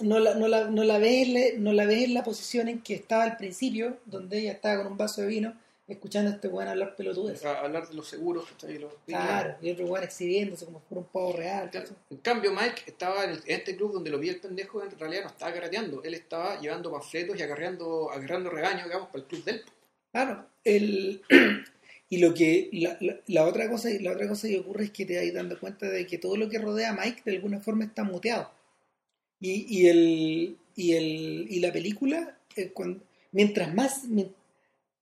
[0.00, 2.68] no la, no la, no la ves, en la- no la ves en la posición
[2.68, 5.54] en que estaba al principio, donde ella estaba con un vaso de vino,
[5.88, 7.44] escuchando a este weón hablar pelotudes.
[7.44, 8.46] A hablar de los seguros,
[9.06, 11.70] Claro, y otro weón exhibiéndose como fuera un pavo real.
[12.10, 14.98] En cambio, Mike estaba en, el- en este club donde lo vi el pendejo, en
[14.98, 19.24] realidad no estaba karateando, él estaba llevando panfletos y agarreando, agarrando regaños, digamos, para el
[19.26, 19.62] club de él.
[20.12, 21.22] Claro, el,
[22.08, 25.04] y lo que la, la, la otra cosa la otra cosa que ocurre es que
[25.06, 27.84] te vas dando cuenta de que todo lo que rodea a Mike de alguna forma
[27.84, 28.50] está muteado.
[29.40, 32.72] Y, y el y el y la película eh,
[33.32, 34.04] mientras más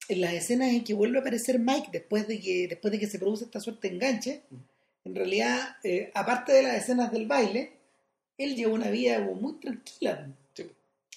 [0.08, 3.06] en las escenas en que vuelve a aparecer Mike después de que después de que
[3.06, 4.42] se produce esta suerte de enganche,
[5.04, 7.72] en realidad eh, aparte de las escenas del baile,
[8.38, 10.28] él lleva una vida muy tranquila.
[10.54, 10.70] Sí.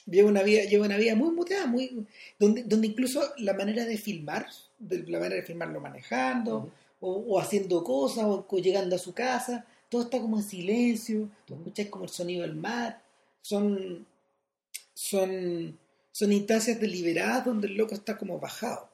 [0.05, 2.05] Lleva una vida, lleva una vida muy muteada, muy,
[2.39, 4.47] donde, donde incluso la manera de filmar,
[4.79, 9.13] de, la manera de filmarlo manejando, o, o haciendo cosas, o, o llegando a su
[9.13, 13.01] casa, todo está como en silencio, tú escuchas como el sonido del mar,
[13.41, 14.05] son,
[14.93, 15.77] son,
[16.17, 18.89] son instancias deliberadas donde el loco está como bajado.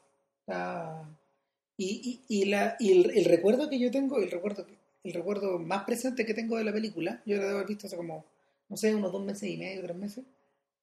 [1.77, 4.65] Y, y, y, la, y el, el recuerdo que yo tengo, el recuerdo,
[5.05, 7.95] el recuerdo más presente que tengo de la película, yo la debo haber visto hace
[7.95, 8.25] como,
[8.67, 10.25] no sé, unos dos meses y medio, tres meses,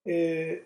[0.05, 0.65] eh,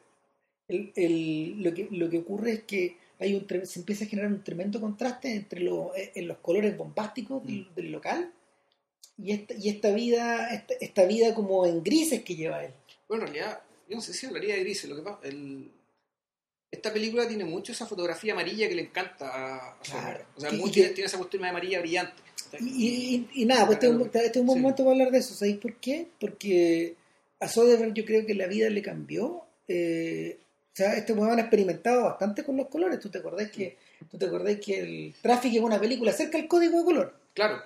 [0.69, 4.31] el, el- lo, que, lo que ocurre es que hay un se empieza a generar
[4.31, 8.31] un tremendo contraste entre lo- eh, en los colores bombásticos del, del local
[9.17, 12.71] y esta, y esta vida esta, esta vida como en grises que lleva él.
[13.09, 13.59] Bueno, en realidad,
[13.89, 15.71] yo no sé si hablaría de grises, lo que pasa, el-
[16.71, 20.25] esta película tiene mucho esa fotografía amarilla que le encanta a, a Claro.
[20.35, 22.21] O sea, Y- y mucho que- tiene esa cuestión de amarilla brillante.
[22.59, 24.61] Y, y- y nada, pues este es un, este es un buen Sí.
[24.61, 25.33] momento para hablar de eso.
[25.33, 26.07] ¿Sabéis por qué?
[26.19, 26.95] Porque
[27.39, 29.43] a Soderbergh yo creo que la vida le cambió.
[29.67, 30.37] eh,
[30.73, 32.99] o sea, este weón ha experimentado bastante con los colores.
[32.99, 33.77] ¿Tú te acordás que,
[34.11, 37.19] tú te acordás que el Traffic es una película acerca del código de color?
[37.33, 37.61] Claro,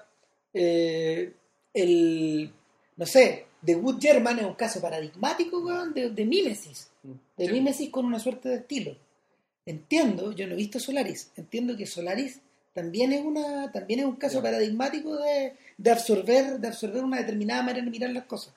[0.53, 1.34] Eh,
[1.74, 2.51] el,
[2.97, 6.89] no sé, The Wood German es un caso paradigmático weón, de, de mímesis.
[7.38, 7.51] De Sí.
[7.51, 8.95] mímesis con una suerte de estilo.
[9.66, 12.39] Entiendo, yo no he visto Solaris, entiendo que Solaris
[12.74, 17.62] también es una también es un caso paradigmático de, de absorber de absorber una determinada
[17.64, 18.53] manera de mirar las cosas.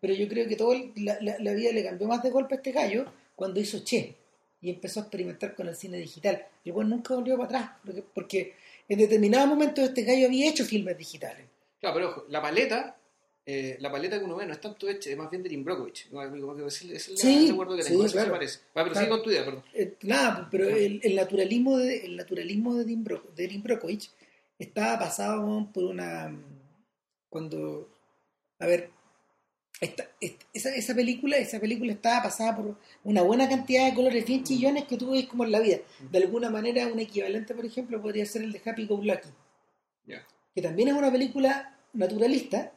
[0.00, 2.54] Pero yo creo que todo el- la, la- la vida le cambió más de golpe
[2.54, 3.06] a este gallo
[3.36, 4.14] cuando hizo Che
[4.60, 6.44] y empezó a experimentar con el cine digital.
[6.64, 8.54] Y el weón nunca volvió para atrás, porque, porque
[8.88, 11.46] en determinados momentos este gallo había hecho filmes digitales.
[11.80, 12.96] Claro, pero ojo, la paleta,
[13.46, 15.64] eh, la paleta que uno ve no es tanto hecha, es más bien de Tim
[15.64, 16.08] Brokovich.
[16.10, 18.32] No, amigo, que ese es el Sí, recuerdo que sí, tengo, eso claro.
[18.32, 18.58] parece.
[18.76, 19.10] Va, pero sigue Claro.
[19.10, 19.62] con tu idea, perdón.
[19.74, 23.98] Eh, nada, pero el, el naturalismo de el naturalismo de Tim, Bro- de
[24.58, 26.34] estaba pasado por una
[27.28, 27.90] cuando
[28.60, 28.90] a ver
[29.80, 30.08] esta-
[30.52, 34.84] esa, esa película esa película estaba pasada por una buena cantidad de colores bien chillones
[34.84, 35.78] que tú ves como en la vida
[36.10, 39.28] de alguna manera un equivalente por ejemplo podría ser el de Happy Go Lucky
[40.54, 42.72] que también es una película naturalista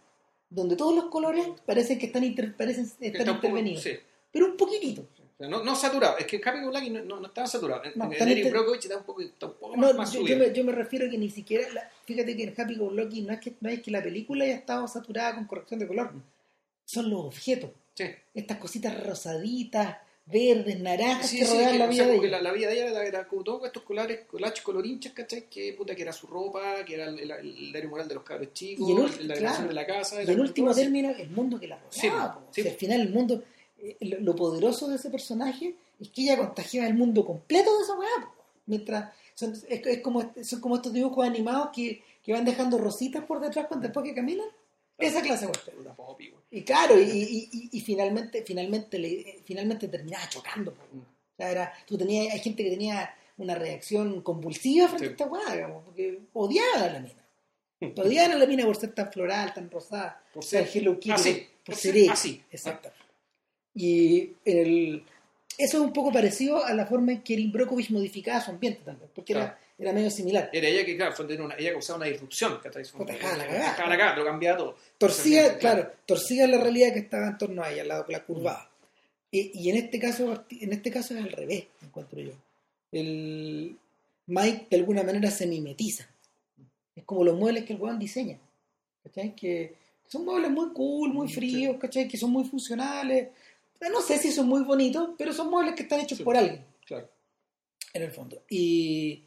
[0.50, 3.84] donde todos los colores parecen que están inter- parecen estar Está un poco- intervenidos.
[3.84, 3.92] sí.
[4.32, 5.02] pero un poquitito.
[5.02, 7.84] O sea, no, no saturado, es que Happy Go Lucky no, no, no estaba saturado.
[7.84, 10.64] En, No, Brockovich está un poco, está un poco No, más, más yo, me, yo
[10.64, 13.40] me refiero a que ni siquiera, la- fíjate que en Happy Go Lucky no es
[13.40, 16.12] que, no es que la película haya estado saturada con corrección de color,
[16.86, 18.06] son los objetos, Sí.
[18.34, 19.98] estas cositas rosaditas,
[20.28, 22.28] verdes, naranjas Sí, que sí, rodean la o vida sea, de ella.
[22.30, 25.50] la, la vida de ella era, como todos estos colores, colachos colorinchas, ¿cachai?
[25.50, 28.24] Que puta que era su ropa, que era el, el, el diario moral de los
[28.24, 29.40] cabros chicos, Y el la claro.
[29.40, 30.22] relación de la casa.
[30.22, 32.46] Y como último todo término, el mundo que la rodeaba.
[32.52, 32.62] sí.
[32.62, 33.44] Al final el mundo,
[33.80, 37.84] eh, lo, lo poderoso de ese personaje es que ella contagiaba el mundo completo de
[37.84, 38.30] esa weá.
[38.66, 43.24] Mientras, son, es, es como, son como estos dibujos animados que, que van dejando rositas
[43.24, 44.48] por detrás cuando después que caminan.
[44.98, 46.34] Esa clase de güey.
[46.52, 50.74] Y claro, y, y, y- y finalmente, finalmente, le, finalmente terminaba chocando.
[50.74, 50.84] po.
[50.92, 51.00] Mm.
[51.00, 55.10] O sea, era, tú tenías, hay gente que tenía una reacción convulsiva frente Sí.
[55.10, 57.24] a esta weá, digamos, porque odiaban a la mina.
[57.96, 61.48] Odiaban a la mina por ser tan floral, tan rosada, Por ser Hello Kitty, así,
[61.64, 62.42] por, ser así.
[62.52, 62.90] Exacto.
[63.76, 65.04] Y el,
[65.58, 68.82] eso es un poco parecido a la forma en que Erin Brockovich modificaba su ambiente
[68.84, 69.50] también, porque Claro.
[69.52, 70.50] era medio similar.
[70.52, 72.84] Era ella que, claro, fue una, ella causaba una disrupción, ¿cachai?
[72.86, 73.44] Fue- la cagada.
[73.46, 74.78] dejaba la cagada, lo cambiaba todo.
[74.98, 78.70] torcía, claro, torcía la realidad que estaba en torno a ella, la, la curvaba.
[79.30, 82.32] Y, y en este caso, en este caso es al revés, encuentro yo.
[82.92, 83.78] El
[84.28, 86.08] Mike de alguna manera se mimetiza.
[86.96, 88.40] Es como los muebles que el weón diseña.
[89.04, 89.36] ¿Cachai?
[89.36, 89.76] Que
[90.08, 91.36] son muebles muy cool, muy Sí.
[91.36, 92.08] fríos, ¿cachai?
[92.08, 93.28] Que son muy funcionales.
[93.92, 96.24] No sé si son muy bonitos, pero son muebles que están hechos Sí.
[96.24, 97.08] por alguien Claro.
[97.94, 98.42] en el fondo.
[98.50, 99.24] Y,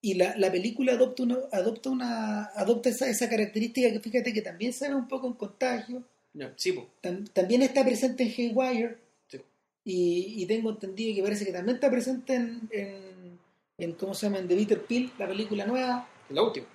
[0.00, 4.42] y la, la película adopta una, adopta una, adopta esa, esa característica que fíjate que
[4.42, 6.02] también se ve un poco en contagio.
[6.34, 6.78] Ya, sí.
[7.02, 8.98] Tam- también está presente en Haywire.
[9.28, 9.38] Sí.
[9.84, 13.38] Y, y tengo entendido que parece que también está presente en, en,
[13.78, 14.38] en, ¿cómo se llama?
[14.38, 16.66] En The Bitter Pill, la película nueva, La última.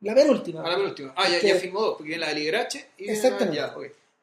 [0.00, 0.62] la penúltima.
[0.64, 1.12] Ah, la última.
[1.16, 3.56] Ah, ya, Que- ya firmó dos, porque viene la de Ligrache y viene la- Exactamente.
[3.56, 3.74] Ya.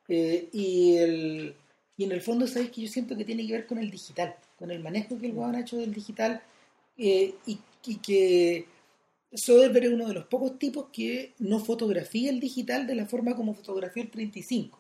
[0.10, 1.56] Eh, y el
[1.98, 4.36] Y en el fondo, ¿sabes que Yo siento que tiene que ver con el digital,
[4.58, 6.42] con el manejo que el weón ha hecho del digital
[6.98, 8.66] eh, y, y, que
[9.34, 13.36] Soderbergh es uno de los pocos tipos que no fotografía el digital de la forma
[13.36, 14.80] como fotografió el 35.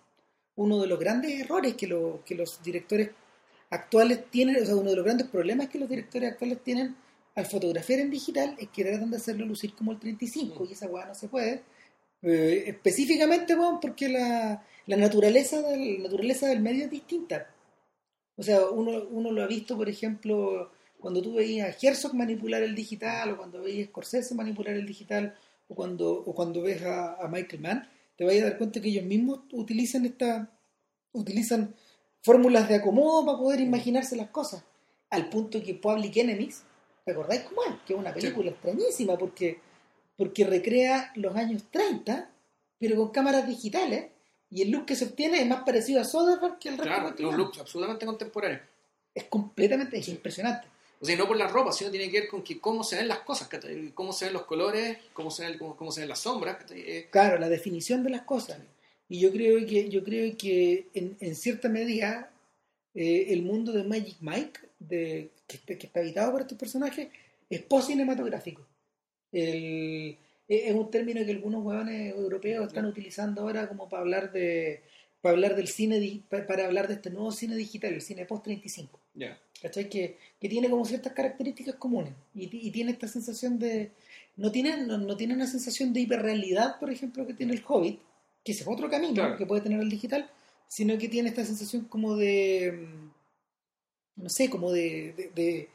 [0.55, 3.11] Uno de los grandes errores que, lo, que los directores
[3.69, 6.95] actuales tienen, o sea, uno de los grandes problemas que los directores actuales tienen
[7.35, 10.87] al fotografiar en digital es que tratan de hacerlo lucir como el 35 y esa
[10.87, 11.63] weá no se puede.
[12.23, 17.47] Eh, específicamente, bueno, porque la, la, naturaleza del, naturaleza del medio es distinta.
[18.35, 22.63] O sea, uno, uno lo ha visto, por ejemplo, cuando tú veías a Herzog manipular
[22.63, 25.35] el digital, o cuando veías a Scorsese manipular el digital,
[25.67, 28.89] o cuando, o cuando ves a, a Michael Mann, te vas a dar cuenta que
[28.89, 30.49] ellos mismos utilizan esta,
[31.13, 31.75] utilizan
[32.21, 34.63] fórmulas de acomodo para poder imaginarse las cosas.
[35.09, 36.63] Al punto que Public Enemies,
[37.05, 37.75] ¿recordáis cómo es?
[37.85, 39.59] Que es una película extrañísima porque,
[40.15, 42.29] porque recrea los años 30,
[42.79, 44.07] pero con cámaras digitales,
[44.49, 47.15] y el look que se obtiene es más parecido a Soderbergh que el resto Claro,
[47.19, 48.61] los looks absolutamente contemporáneos.
[49.13, 50.67] Es completamente es impresionante.
[50.99, 53.07] O sea, no por la ropa, sino tiene que ver con que cómo se ven
[53.07, 53.49] las cosas,
[53.93, 56.57] cómo se ven los colores, cómo se ven, cómo, cómo se ven las sombras.
[56.71, 58.57] Eh, Claro, la definición de las cosas.
[59.09, 62.31] Y yo creo que, yo creo que en, en cierta medida
[62.95, 67.07] eh, el mundo de Magic Mike, de, que, está- que está habitado por estos personajes,
[67.49, 68.65] es post-cinematográfico.
[69.31, 70.17] El-
[70.47, 74.81] es es un término que algunos huevones europeos están utilizando ahora como para hablar de
[75.21, 78.99] para hablar del cine para hablar de este nuevo cine digital, el cine post 35.
[79.15, 79.39] Ya.
[79.61, 79.89] ¿cachai?
[79.89, 83.91] Que, que tiene como ciertas características comunes y, y tiene esta sensación de
[84.35, 87.99] no tiene, no, no tiene una sensación de hiperrealidad por ejemplo que tiene el Hobbit
[88.43, 89.35] que es otro camino Claro.
[89.37, 90.29] que puede tener el digital
[90.67, 95.69] sino que tiene esta sensación como de mm, no sé como de, de, de-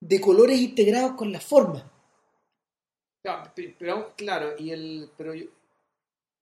[0.00, 1.90] de colores integrados con la forma
[3.22, 5.46] Claro, pe- pero claro, y el, pero yo-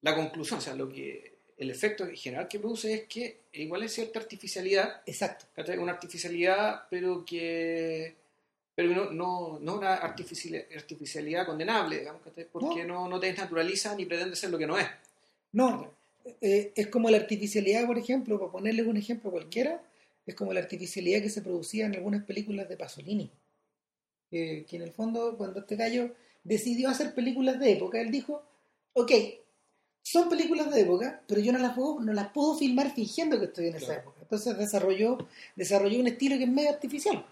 [0.00, 1.31] la conclusión, o sea, lo que
[1.62, 5.46] el efecto general que produce es que igual es cierta artificialidad, exacto
[5.78, 8.14] una artificialidad, pero que
[8.74, 13.06] pero no, no, no una artificial- artificialidad condenable, digamos, porque no.
[13.06, 14.86] No, te desnaturaliza ni pretende ser lo que no es.
[15.52, 15.92] no
[16.40, 19.82] eh, es como la artificialidad por ejemplo para ponerles un ejemplo cualquiera
[20.24, 23.28] es como la artificialidad que se producía en algunas películas de Pasolini
[24.30, 28.40] que, que en el fondo cuando este gallo decidió hacer películas de época él dijo
[28.92, 29.10] ok
[30.02, 33.46] son películas de época pero yo no las puedo, no las puedo filmar fingiendo que
[33.46, 34.18] estoy en esa época.
[34.22, 35.18] Entonces desarrolló
[35.56, 37.24] desarrolló un estilo que es medio artificial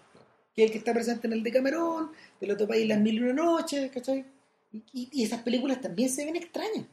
[0.55, 3.15] que es el que está presente en el Decamerón te lo topáis en las mil
[3.15, 4.25] y una noches ¿cachai?
[4.73, 6.85] Y, y- y esas películas también se ven extrañas.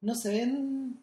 [0.00, 1.02] No se ven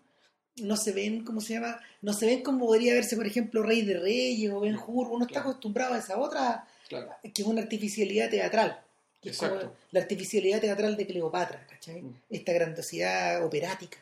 [0.57, 1.79] no se ven ¿cómo se llama?
[2.01, 5.07] no se ven como podría verse por ejemplo Rey de Reyes o Ben Hur.
[5.09, 7.09] Uno está acostumbrado a esa otra Claro.
[7.23, 8.79] que es una artificialidad teatral
[9.23, 9.75] que es como Exacto.
[9.91, 12.01] la artificialidad teatral de Cleopatra ¿cachai?
[12.01, 12.15] Mm.
[12.29, 13.97] esta grandiosidad operática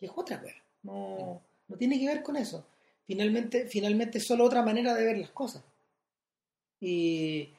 [0.00, 2.66] que es otra cosa no, no tiene que ver con eso
[3.06, 5.62] finalmente finalmente es solo otra manera de ver las cosas
[6.80, 7.50] y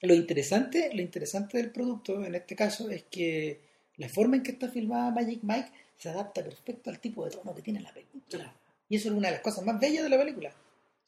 [0.00, 3.60] lo interesante lo interesante del producto en este caso es que
[3.96, 7.54] la forma en que está filmada Magic Mike se adapta perfecto al tipo de tono
[7.54, 8.52] que tiene la película
[8.88, 10.52] y eso es una de las cosas más bellas de la película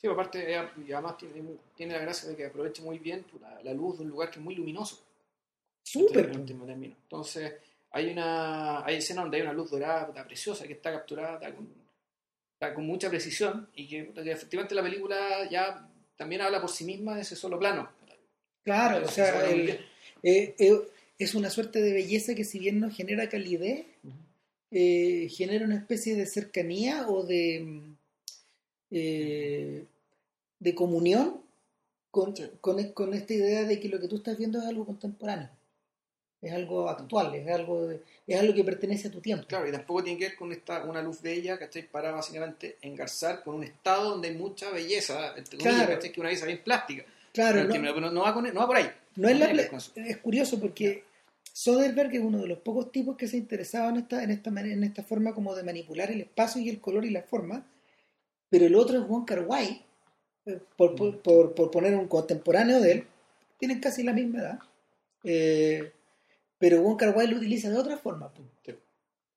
[0.01, 1.43] Sí, aparte, eh, y además tiene,
[1.75, 3.25] tiene la gracia de que aprovecha muy bien
[3.65, 5.05] la luz de un lugar que es muy luminoso.
[5.83, 6.31] súper.
[6.31, 7.55] Entonces,
[7.91, 13.09] hay una hay escena donde hay una luz dorada preciosa que está capturada con, mucha
[13.09, 17.59] precisión y que, efectivamente la película ya también habla por sí misma de ese solo
[17.59, 17.91] plano.
[18.63, 19.71] Claro, o Se sea, el-
[20.23, 20.81] eh, eh,
[21.19, 23.87] es una suerte de belleza que si bien no genera calidez,
[24.71, 27.98] eh, genera una especie de cercanía o de, mm,
[28.91, 29.85] eh,
[30.61, 31.41] de comunión
[32.11, 32.45] con, Sí.
[32.61, 35.51] con, con esta idea de que lo que tú estás viendo es algo contemporáneo,
[36.41, 39.47] es algo actual, es algo, de- es algo que pertenece a tu tiempo.
[39.47, 41.87] Claro, y tampoco tiene que ver con esta, una luz bella, ¿cachai?
[41.89, 45.95] Para básicamente engarzar con un estado donde hay mucha belleza, entre comillas, Claro.
[45.95, 46.13] ¿cachai?
[46.13, 47.05] Que una belleza bien plástica.
[47.33, 48.91] Claro, no, no, no va con- no va por ahí.
[49.17, 51.05] No es, la es curioso porque
[51.53, 54.85] Soderbergh es uno de los pocos tipos que se interesaba en esta, en esta en
[54.85, 57.65] esta forma como de manipular el espacio y el color y la forma,
[58.51, 59.85] pero el otro es Wong Kar Wai,
[60.47, 63.07] eh, por, por, por- por poner un contemporáneo de él,
[63.59, 64.59] tienen casi la misma edad,
[65.25, 65.93] eh,
[66.59, 68.33] pero Wong Kar Wai lo utiliza de otra forma.
[68.65, 68.75] Sí.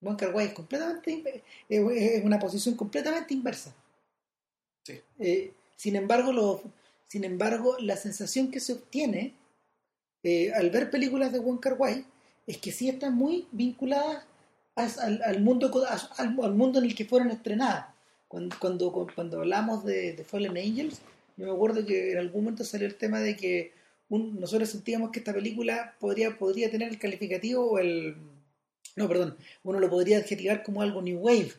[0.02, 3.74] Wong Kar Wai es completamente inve- es, una posición completamente inversa.
[4.84, 5.00] Sí.
[5.20, 6.62] Eh, sin embargo, lo,
[7.08, 9.34] sin embargo, la sensación que se obtiene
[10.24, 12.06] eh, al ver películas de Wong Kar Wai
[12.48, 14.24] es que sí están muy vinculadas
[14.76, 15.72] as- al, al mundo
[16.18, 17.88] al, al mundo en el que fueron estrenadas.
[18.32, 21.02] Cuando, cuando, cuando hablamos de, de Fallen Angels,
[21.36, 23.74] yo me acuerdo que en algún momento salió el tema de que
[24.08, 28.16] un- nosotros sentíamos que esta película podría, podría tener el calificativo o el...
[28.96, 31.52] No, perdón, uno lo podría adjetivar como algo New Wave.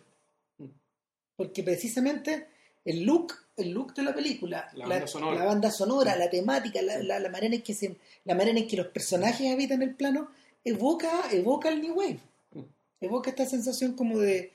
[1.37, 2.47] Porque precisamente
[2.85, 5.39] el look, el look de la película, La banda sonora.
[5.39, 8.67] la banda sonora, la temática, la, la- la manera en que se, la manera en
[8.67, 10.31] que los personajes habitan el plano,
[10.65, 12.21] evoca, evoca el New Wave.
[12.53, 12.61] Mm.
[13.03, 14.53] Evoca esta sensación como de,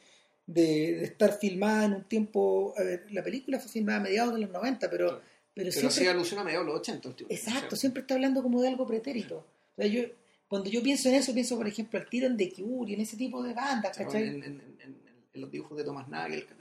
[0.47, 2.73] de, de estar filmada en un tiempo.
[2.77, 5.21] A ver, la película fue filmada a mediados de los 90, pero, pero,
[5.53, 5.91] Pero siempre.
[5.95, 7.09] sí alusión a mediados de los 80.
[7.09, 7.29] último.
[7.31, 9.37] Exacto, siempre está hablando como de algo pretérito.
[9.77, 10.03] O sea, yo,
[10.47, 13.01] cuando yo pienso en eso, pienso, por ejemplo, al tiro en The Cure y en
[13.01, 14.23] ese tipo de bandas, ¿cachai?
[14.29, 14.97] en- en- en-
[15.33, 16.55] en los dibujos de Thomas Nagel, Esta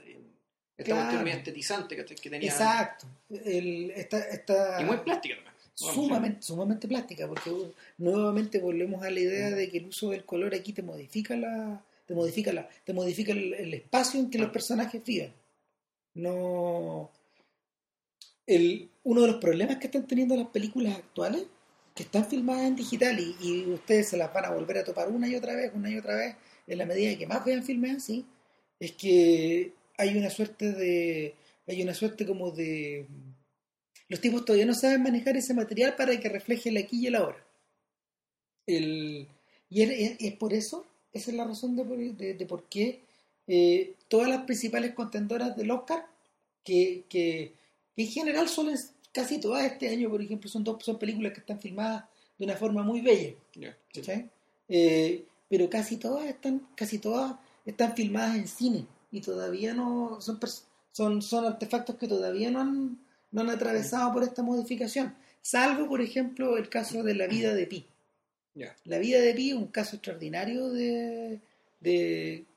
[0.93, 1.01] Claro.
[1.05, 2.15] cuestión muy estetizante ¿cachai?
[2.17, 2.49] que tenía.
[2.51, 3.07] Exacto.
[3.29, 5.53] El, esta, esta, Y muy plástica también.
[5.73, 10.23] Sumamente, sumamente plástica, porque uh, nuevamente volvemos a la idea de que el uso del
[10.25, 14.49] color aquí te modifica la, te modifica la, te modifica el, espacio en que los
[14.49, 15.33] personajes viven.
[16.15, 17.11] No
[18.47, 21.43] el, uno de los problemas que están teniendo las películas actuales,
[21.93, 25.09] que están filmadas en digital y, y ustedes se las van a volver a topar
[25.09, 26.35] una y otra vez, una y otra vez,
[26.65, 28.25] en la medida que más vean filmes así,
[28.79, 31.35] es que hay una suerte de,
[31.67, 33.05] hay una suerte como de
[34.09, 37.15] los tipos todavía no saben manejar ese material para que refleje el aquí y el
[37.15, 37.43] ahora.
[38.65, 39.27] El,
[39.69, 40.85] y es por eso,
[41.17, 43.01] esa es la razón de, por- de- de por qué
[43.47, 46.05] eh, todas las principales contendoras del Oscar,
[46.63, 47.53] que, que,
[47.95, 48.77] que en general suelen,
[49.13, 52.05] casi todas este año, por ejemplo, son, dos, son películas que están filmadas
[52.37, 53.33] de una forma muy bella.
[54.69, 60.39] Eh, pero casi todas están casi todas están filmadas en cine y todavía no son
[60.41, 62.99] pers- son son artefactos que todavía no han
[63.31, 67.65] no han atravesado por esta modificación salvo por ejemplo el caso de la vida de
[67.65, 67.85] Pi
[68.85, 71.39] La vida de Pi es un caso extraordinario de,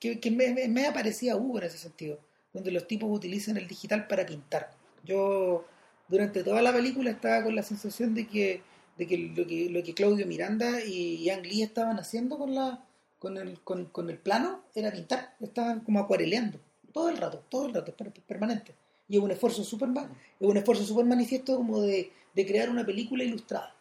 [0.00, 2.18] que, me, me, me parecía a Hugo en ese sentido
[2.52, 4.70] donde los tipos utilizan el digital para pintar
[5.04, 5.64] yo
[6.08, 8.62] durante toda la película estaba con la sensación de que
[8.98, 12.84] lo que, lo que Claudio Miranda y Yang Lee estaban haciendo con la
[13.18, 16.58] con el, con, el plano era pintar, estaban como acuareleando
[16.90, 18.74] todo el rato, todo el rato, per- permanente.
[19.08, 23.74] Y es un esfuerzo súper es un esfuerzo manifiesto como de crear una película ilustrada.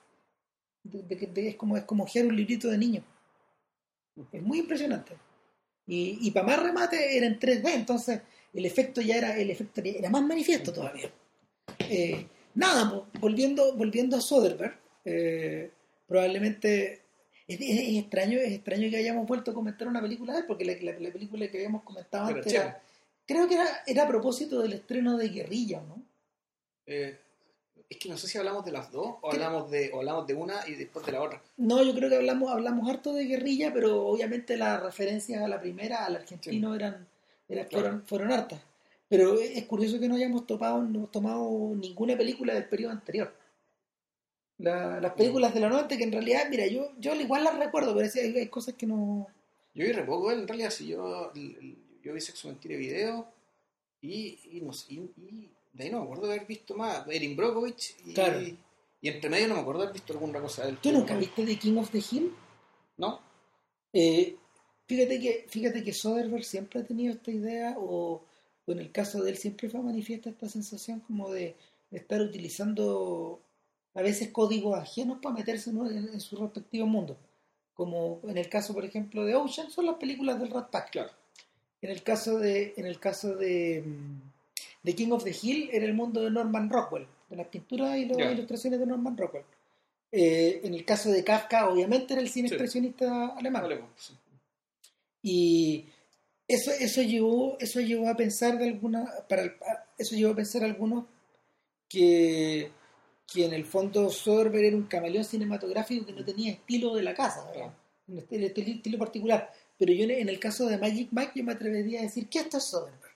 [0.92, 3.04] De- de es como es como un librito de niño.
[4.32, 5.14] Es muy impresionante.
[5.88, 8.22] Y, y para más remate era en 3D, entonces
[8.54, 11.10] el efecto ya era, el efecto era más manifiesto todavía.
[11.90, 15.72] Eh, nada, volviendo, volviendo a Soderbergh, eh,
[16.08, 17.02] probablemente
[17.48, 20.46] es, es- es extraño, es extraño que hayamos vuelto a comentar una película de él,
[20.48, 22.84] porque la, la- la película que habíamos comentado antes era,
[23.26, 26.04] creo que era, era a propósito del estreno de Guerrilla, ¿no?
[26.86, 27.20] Eh,
[27.90, 30.34] es que no sé si hablamos de las dos o hablamos de, o hablamos de
[30.36, 31.42] una y después de la otra.
[31.58, 35.60] No, yo creo que hablamos, hablamos harto de Guerrilla, pero obviamente las referencias a la
[35.60, 37.08] primera, al argentino, eran,
[37.48, 37.84] eran- Claro.
[37.84, 38.62] fueron, fueron hartas.
[39.08, 43.34] Pero es curioso que no hayamos topado, no hemos tomado ninguna película del periodo anterior.
[44.60, 47.96] La- las películas de la 90 que en realidad, mira, yo, yo igual las recuerdo,
[47.96, 49.28] pero sí hay, hay cosas que no...
[49.74, 53.26] Yo vi re poco él, en realidad, si yo, yo vi Sexo, Mentira Video
[54.02, 57.06] y, y, no y, y de ahí no me acuerdo de haber visto más.
[57.08, 58.42] Erin Brockovich y, Claro.
[58.42, 58.58] y
[59.08, 60.78] entre medio no me acuerdo de haber visto alguna cosa de él.
[60.82, 62.34] ¿Tú nunca viste The King of the Hill?
[62.98, 63.20] ¿No?
[63.94, 64.36] Eh,
[64.88, 68.22] fíjate que fíjate que Soderbergh siempre ha tenido esta idea o,
[68.66, 71.56] o en el caso de él siempre fue manifiesta esta sensación como de,
[71.90, 73.42] de estar utilizando
[73.96, 77.18] a veces códigos ajenos para meterse en, en- en su respectivo mundo
[77.74, 81.12] como en el caso por ejemplo de Ocean son las películas del Rat Pack Claro.
[81.82, 84.29] en el caso de en el caso de mm,
[84.90, 88.06] The King of the Hill era el mundo de Norman Rockwell de las pinturas y
[88.06, 89.44] las ilustraciones de Norman Rockwell
[90.12, 92.56] Eh, en el caso de Kafka obviamente era el cine Sí.
[92.56, 93.64] expresionista alemán
[93.96, 94.14] sí.
[95.22, 95.86] y
[96.48, 99.54] eso, eso llevó, eso llevó a pensar de alguna, para el-
[100.00, 101.06] eso llevó a pensar algunos
[101.88, 102.72] que,
[103.32, 107.14] que en el fondo Soderbergh era un camaleón cinematográfico que no tenía estilo de la
[107.14, 107.74] casa, ¿verdad?
[108.08, 109.52] Un estilo, particular.
[109.78, 112.40] Pero yo en- en el caso de Magic Mike yo me atrevería a decir que
[112.40, 113.09] esto es Soderbergh.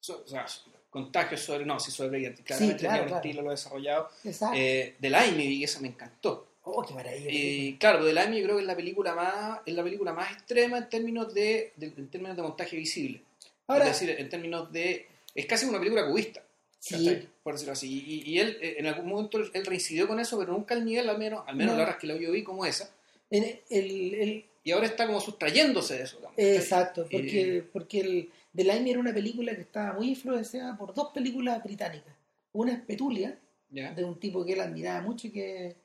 [0.00, 0.46] So- o sea,
[0.90, 3.16] contagios sobre, no, sí, sobre claramente claro, tenía un claro.
[3.16, 4.08] estilo lo desarrollado.
[4.54, 6.46] Eh, de la Amy, y esa me encantó.
[6.70, 7.30] oh, qué maravilla.
[7.30, 10.32] Y claro, The Limey yo creo que es la película más, es la película más
[10.32, 13.22] extrema en términos de, de- en términos de montaje visible.
[13.66, 15.06] Ahora, es decir, en términos de.
[15.34, 16.42] Es casi una película cubista,
[16.78, 18.02] sí, por decirlo así.
[18.06, 21.08] Y, y él, eh, en algún momento, él reincidió con eso, pero nunca al nivel,
[21.08, 21.78] al menos, al menos No.
[21.78, 22.90] la verdad que la yo vi como esa.
[23.30, 26.16] en el- el- el, Y ahora está como sustrayéndose de eso.
[26.16, 26.38] digamos.
[26.38, 30.92] Exacto, porque, Eh, porque el The Limey era una película que estaba muy influenciada por
[30.92, 32.12] dos películas británicas.
[32.52, 33.38] Una es Petulia,
[33.70, 35.76] de un tipo que él admiraba mucho, que,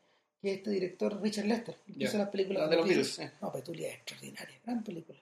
[0.42, 3.32] que es este director Richard Lester, que hizo las películas La de los eh.
[3.42, 5.20] No, Petulia es extraordinaria, gran película.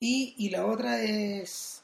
[0.00, 1.82] Y, y la otra es,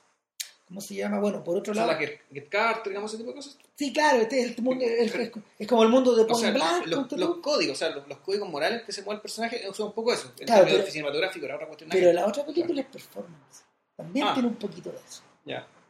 [0.67, 1.21] ¿cómo se llama?
[1.21, 1.99] Bueno, por otro O sea, lado...
[1.99, 3.57] la Get, Get Carter, digamos, ese tipo de cosas.
[3.77, 6.41] Sí, claro, este es, el mundo- es, es- es como el mundo de O Paul
[6.41, 9.63] sea, Blanc, los, códigos, o sea, los, los códigos morales que se mueve el personaje
[9.73, 10.31] son un poco eso.
[10.39, 11.89] En Claro, pero- cinematográfico, la otra cuestión.
[11.91, 13.65] pero la otra película es performance.
[13.99, 14.33] También Ah.
[14.35, 15.23] tiene un poquito de eso.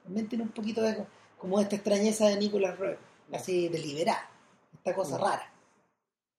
[0.03, 1.07] También tiene un poquito de eso.
[1.39, 2.99] como esta extrañeza de Nicolas Roeg,
[3.33, 4.29] así deliberada,
[4.75, 5.21] esta cosa Mm.
[5.21, 5.53] rara.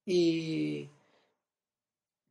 [0.06, 0.90] Y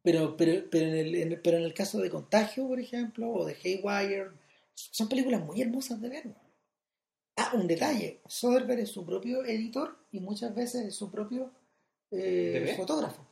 [0.02, 3.46] pero, pero, pero, en el, en pero en el caso de Contagio, por ejemplo, o
[3.46, 4.30] de Haywire,
[4.74, 6.34] son películas muy hermosas de ver.
[7.36, 11.50] Ah, un detalle, Soderbergh es su propio editor y muchas veces es su propio
[12.10, 13.24] eh, fotógrafo.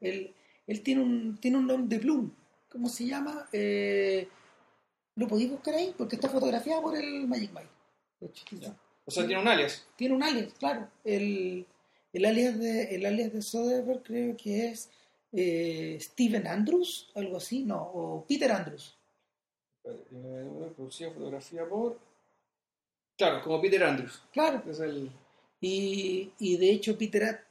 [0.00, 0.34] Él
[0.66, 2.32] él tiene, un, tiene un nombre de Bloom,
[2.70, 3.48] ¿cómo se llama?
[3.52, 4.28] Eh,
[5.16, 5.94] ¿Lo podéis buscar ahí?
[5.96, 7.68] Porque está fotografiado por el Magic Mike.
[8.20, 8.76] De hecho, Ya.
[9.06, 9.86] O sea, tiene un alias.
[9.96, 10.88] tiene un alias, claro.
[11.04, 11.66] El,
[12.12, 14.88] el alias de el alias de Soderbergh creo que es
[15.32, 18.96] eh, Steven Andrews, algo así, no, o Peter Andrews.
[19.84, 21.98] Eh, Producida fotografía por.
[23.18, 24.22] Claro, como Peter Andrews.
[24.32, 24.62] Claro.
[24.70, 25.10] Es el.
[25.60, 27.44] Y, y de hecho Peter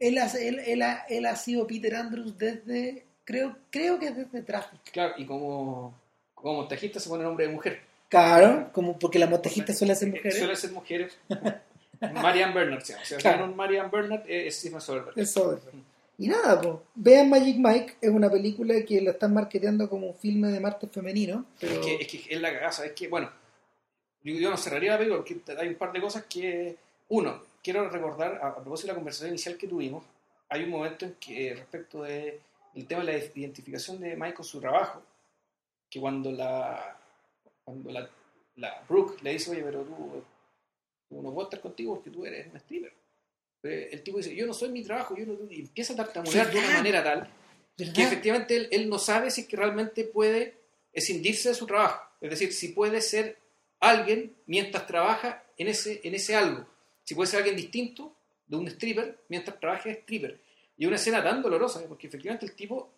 [0.00, 4.42] él ha, él, él ha, él ha sido Peter Andrews desde creo creo que desde
[4.42, 4.80] Traffic.
[4.92, 5.99] Claro, y como,
[6.40, 7.80] como montajista se pone nombre de mujer.
[8.08, 10.38] Claro, como porque las montajistas suelen ser mujeres.
[10.38, 11.18] Suelen ser mujeres.
[12.00, 13.02] Marianne Bernard se llama.
[13.02, 13.46] O sea, Claro.
[13.48, 15.18] Marianne Bernard eh, es Steven Soderbergh.
[15.18, 15.74] Es Soderbergh.
[16.18, 20.14] Y nada, pues, vean Magic Mike, es una película que la están marketeando como un
[20.14, 23.08] filme de martes femenino, pero Es que, es que es la cagada, ¿sabes qué?
[23.08, 23.30] Bueno,
[24.22, 26.76] yo, yo no cerraría la película porque hay un par de cosas que.
[27.08, 30.04] Uno, quiero recordar, a, a propósito de la conversación inicial que tuvimos,
[30.50, 32.40] hay un momento en que, respecto de,
[32.74, 35.02] del tema de la identificación de Mike con su trabajo,
[35.90, 36.96] que cuando la.
[37.64, 38.08] Cuando la,
[38.56, 40.22] la Brooke le dice, oye, pero tú,
[41.08, 42.92] tú no puedo estar contigo porque tú eres un stripper.
[43.62, 46.58] El tipo dice, yo no soy mi trabajo, yo no, y empieza a tartamudear de
[46.58, 47.30] una manera tal
[47.76, 47.94] ¿verdad?
[47.94, 50.54] que efectivamente él, él no sabe si es que realmente puede
[50.92, 52.02] escindirse de su trabajo.
[52.20, 53.38] Es decir, si puede ser
[53.80, 56.66] alguien mientras trabaja en ese, en ese algo.
[57.04, 58.14] Si puede ser alguien distinto
[58.46, 60.40] de un stripper mientras trabaja de stripper.
[60.76, 62.90] Y una escena tan dolorosa, porque efectivamente el tipo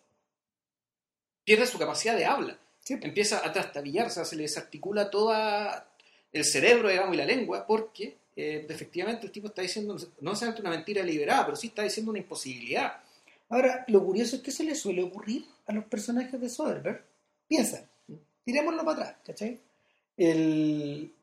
[1.43, 2.57] pierde su capacidad de habla.
[2.83, 2.95] Sí.
[3.01, 5.87] Empieza a trastabillar, o sea, se le desarticula toda
[6.31, 10.61] el cerebro, digamos, y la lengua, porque eh, efectivamente el tipo está diciendo, no solamente
[10.61, 13.01] una mentira deliberada, pero sí está diciendo una imposibilidad.
[13.49, 17.03] Ahora, lo curioso es que se le suele ocurrir a los personajes de Soderbergh.
[17.47, 17.87] Piensa,
[18.43, 19.59] tirémoslo para atrás, ¿cachai?
[20.17, 21.13] El,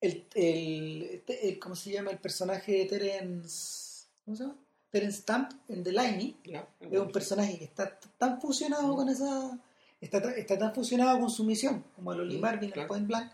[0.00, 2.10] el, el, este- el- ¿cómo se llama?
[2.10, 4.56] El personaje de Terence, ¿cómo se llama?
[4.90, 6.66] Terence Stamp en The Limey ¿no?
[6.80, 9.58] es un personaje que está tan fusionado con esa,
[10.02, 12.88] está, está tan fusionado con su misión, como el Oli Mm, Marvin en claro.
[12.88, 13.32] Point Blank,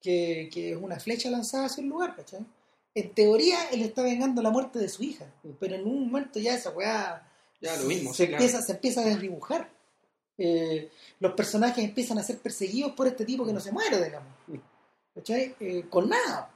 [0.00, 2.46] que, que es una flecha lanzada hacia el lugar, ¿cachai?
[2.94, 5.50] En teoría, él está vengando la muerte de su hija, Mm.
[5.58, 7.28] pero en un momento ya esa weá
[7.60, 8.44] Ya, lo mismo, se, sí, claro.
[8.44, 9.70] empieza, se empieza a desdibujar.
[10.38, 10.90] Eh,
[11.20, 14.28] los personajes empiezan a ser perseguidos por este tipo que no se muere, digamos.
[14.48, 14.56] Mm.
[15.14, 15.54] ¿Cachai?
[15.60, 16.50] Eh, con nada.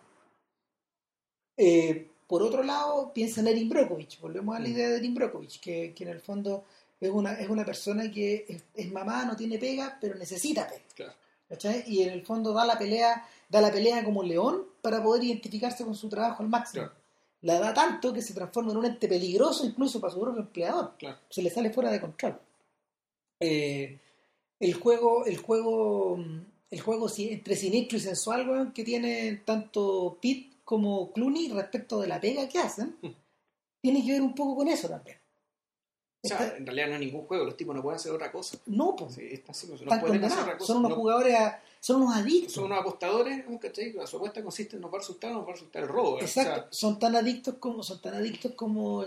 [1.57, 4.21] Eh, por otro lado, piensa en Erin Brockovich.
[4.21, 4.73] Volvemos a la Mm.
[4.73, 6.65] idea de Erin Brockovich, que, que en el fondo
[7.01, 10.85] es una, es una persona que es, es mamá, no tiene pega, pero necesita pega.
[10.95, 11.13] Claro.
[11.49, 11.85] ¿cachai?
[11.87, 15.85] Y en el fondo da la pelea, da la pelea como león para poder identificarse
[15.85, 16.85] con su trabajo al máximo.
[16.85, 17.01] Claro.
[17.43, 20.95] La da tanto que se transforma en un ente peligroso incluso para su propio empleador.
[20.99, 21.19] Claro.
[21.29, 22.41] Se le sale fuera de control.
[23.39, 23.99] Eh,
[24.59, 26.19] el juego, el juego,
[26.71, 32.09] el juego entre siniestro y sensual, weón, que tiene tanto Pete como Clooney respecto de
[32.09, 33.09] la pega que hacen, Mm.
[33.83, 35.19] tiene que ver un poco con eso también.
[36.23, 38.33] O sea, Está- en realidad no es ningún juego, los tipos no pueden hacer otra
[38.33, 38.59] cosa.
[38.67, 40.67] no, pues, Sí, está así, no pueden hacer otra cosa.
[40.73, 42.53] Son unos No- jugadores, a- son unos adictos.
[42.53, 43.93] son unos apostadores, ¿cachai?
[43.93, 46.15] La su apuesta consiste en no va a resultar, no va a resultar el robo.
[46.15, 46.29] ¿verdad?
[46.29, 49.05] O sea, Exacto, son tan adictos como son tan adictos como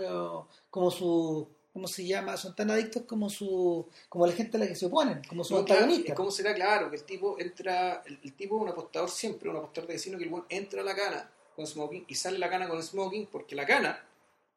[0.70, 2.36] como su ¿cómo se llama?
[2.36, 5.54] Son tan adictos como su como la gente a la que se oponen, como su
[5.54, 6.14] no, claro, antagonista.
[6.14, 9.56] ¿Cómo será claro que el tipo entra, el, el tipo es un apostador siempre, un
[9.56, 12.48] apostador de vecino que el buen entra a la cana con smoking y sale la
[12.48, 14.02] cana con smoking porque la cana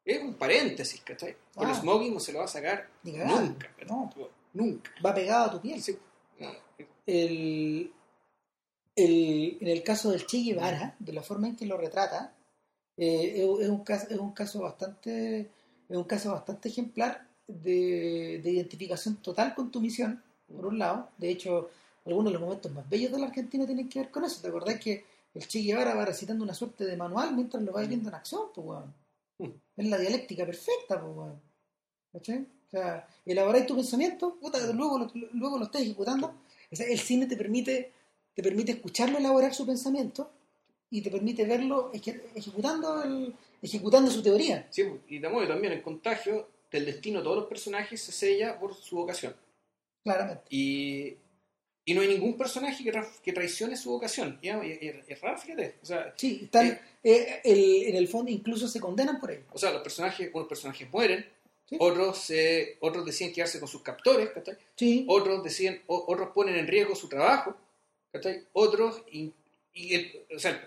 [0.04, 1.36] es un paréntesis, ¿cachai?
[1.54, 1.80] Con el Ah.
[1.80, 4.10] smoking no se lo va a sacar nunca, no.
[4.52, 4.90] Nunca.
[5.04, 5.82] Va pegado a tu piel.
[5.82, 5.96] Sí.
[6.38, 6.50] No,
[7.06, 7.92] El,
[8.96, 12.32] el- en el caso del Che Guevara, de la forma en que lo retrata,
[12.96, 15.50] eh, es, un caso, es un caso bastante
[15.88, 20.22] es un caso bastante ejemplar de, de identificación total con tu misión,
[20.54, 21.10] por un lado.
[21.18, 21.70] De hecho,
[22.06, 24.40] algunos de los momentos más bellos de la Argentina tienen que ver con eso.
[24.40, 27.86] ¿Te acordás que el Che Guevara va recitando una suerte de manual mientras lo vas
[27.88, 28.42] viendo en acción?
[28.54, 28.94] Pues, weón?
[29.76, 31.40] Es la dialéctica perfecta, pues, weón.
[32.12, 32.38] ¿Cachai?
[32.66, 36.34] O sea, elaboráis tu pensamiento, puta, luego, lo, luego lo estás ejecutando.
[36.70, 37.92] O sea, el cine te permite,
[38.34, 40.30] te permite escucharlo elaborar su pensamiento
[40.90, 44.66] y te permite verlo eje- ejecutando, el, ejecutando su teoría.
[44.70, 48.74] Sí, y también también el contagio del destino de todos los personajes se sella por
[48.74, 49.34] su vocación.
[50.02, 50.44] Claramente.
[50.50, 51.16] Y,
[51.84, 54.38] y no hay ningún personaje que, tra- que traicione su vocación.
[54.42, 55.76] Y, y- y- es raro, fíjate.
[55.82, 56.80] O sea, Sí, están, Eh.
[57.02, 59.44] eh, el- en el fondo incluso se condenan por ello.
[59.52, 61.26] o sea, los personajes, unos personajes mueren,
[61.68, 61.76] Sí.
[61.78, 64.30] otros, eh, otros deciden quedarse con sus captores.
[64.76, 67.56] Sí, otros deciden, o- otros ponen en riesgo su trabajo,
[68.12, 68.44] ¿cachai?
[68.52, 69.32] Otros, y,
[69.74, 70.66] y el- o sea,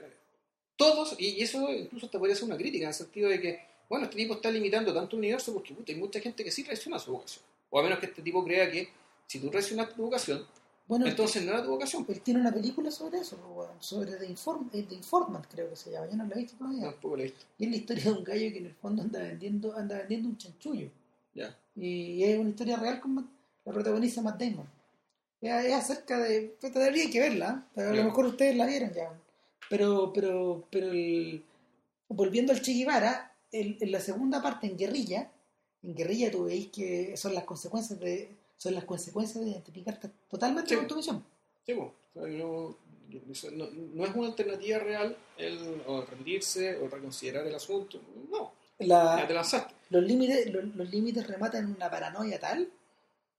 [0.76, 3.60] todos, y eso incluso te podría ser una crítica, en el sentido de que,
[3.90, 6.64] bueno, este tipo está limitando tanto el universo porque puta, hay mucha gente que sí
[6.64, 7.44] traiciona su vocación.
[7.70, 8.90] O a menos que este tipo crea que
[9.28, 10.46] si tú traicionas tu vocación,
[10.88, 12.06] Bueno, entonces no era tu vocación.
[12.08, 15.76] él tiene una película sobre eso, pues, sobre The, Inform eh, The Informant, creo que
[15.76, 16.08] se llama.
[16.10, 16.84] Yo no la he visto todavía.
[16.84, 17.46] Tampoco lo he visto.
[17.58, 20.30] Y es la historia de un gallo que en el fondo anda vendiendo, anda vendiendo
[20.30, 20.90] un chanchullo.
[21.34, 21.56] Ya.
[21.76, 23.30] Y es una historia real con
[23.66, 24.66] la protagoniza Matt Damon.
[25.42, 26.56] Es, acerca de.
[26.60, 28.04] Pues tendría que verla, pero a lo Ya.
[28.06, 29.12] mejor ustedes la vieron ya.
[29.70, 31.44] Pero, pero, pero el,
[32.08, 35.30] volviendo al Che Guevara, el- en la segunda parte, en guerrilla,
[35.84, 38.32] en guerrilla tú veis que son las consecuencias de.
[38.58, 40.76] Son las consecuencias de identificarte totalmente Sí.
[40.76, 41.24] con tu misión.
[41.66, 41.94] Sí, po.
[42.16, 42.76] O sea, no,
[43.32, 48.00] eso no, no es una alternativa real el o rendirse o reconsiderar el asunto.
[48.32, 49.74] No, La, ya te lanzaste.
[49.90, 52.70] los límites los, los límites rematan en una paranoia tal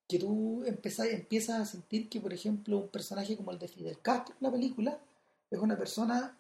[0.09, 3.99] que tú empezás, empiezas a sentir que por ejemplo un personaje como el de Fidel
[4.01, 4.99] Castro en la película
[5.51, 6.37] es una persona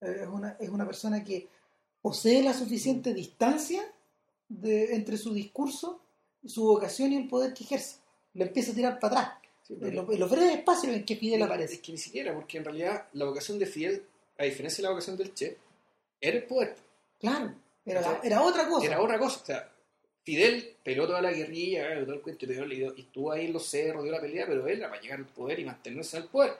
[0.00, 1.48] eh, es una, es una persona que
[2.00, 3.82] posee la suficiente distancia
[4.48, 6.00] de, entre su discurso
[6.44, 7.96] su vocación y el poder que ejerce
[8.34, 11.14] le empieza a tirar para atrás Sí, en los, en los breves espacios en que
[11.16, 14.02] Fidel Es aparece que ni siquiera, porque en realidad la vocación de Fidel,
[14.38, 15.56] a diferencia de la vocación del Che,
[16.20, 16.74] era el poder.
[17.20, 17.54] claro
[17.84, 19.40] era, la- era otra cosa Era otra cosa.
[19.40, 19.68] O sea,
[20.24, 24.12] Fidel peleó toda la guerrilla, todo el cuento, y estuvo ahí en los cerros, dio
[24.12, 26.54] la pelea, pero él era para llegar al poder y mantenerse en el poder.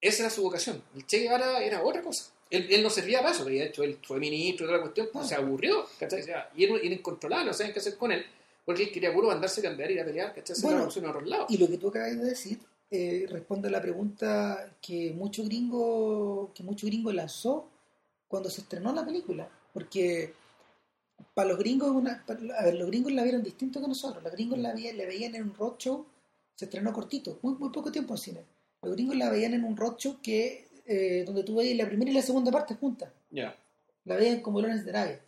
[0.00, 0.82] Esa era su vocación.
[0.94, 2.30] El Che Guevara era otra cosa.
[2.50, 5.24] Él, él no servía para eso, de hecho él fue ministro toda la cuestión, pues,
[5.24, 5.28] Ah.
[5.28, 6.20] se aburrió, ¿cachai?
[6.20, 8.24] O sea, y era, incontrolable, no sabían qué hacer con él,
[8.66, 10.56] porque él quería puro mandarse a cambiar, ir a pelear, ¿cachai?
[10.60, 11.46] Bueno, a otros lados.
[11.48, 12.58] Y lo que tú acabas de decir
[12.90, 17.68] eh, responde a la pregunta que mucho gringo que mucho gringo lanzó
[18.28, 20.34] cuando se estrenó la película, porque
[21.34, 24.22] para los gringos es una, para- a ver, los gringos la vieron distinto que nosotros,
[24.22, 26.04] los gringos la veían, la veían en un roadshow,
[26.54, 28.40] se estrenó cortito, muy, muy poco tiempo en cine.
[28.82, 32.14] Los gringos la veían en un roadshow que eh, donde tú veías la primera y
[32.14, 33.56] la segunda parte juntas, Ya.
[34.04, 35.20] la veían como Lones de Arabia.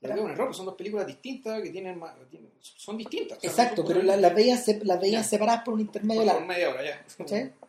[0.00, 3.38] Pero es un error, son dos películas distintas que tienen más, tienen- son distintas.
[3.38, 5.28] o sea, Exacto, pero la- las veían, se- las veían Ya.
[5.28, 6.40] separadas por un intermedio por, largo.
[6.40, 7.04] por media hora ya.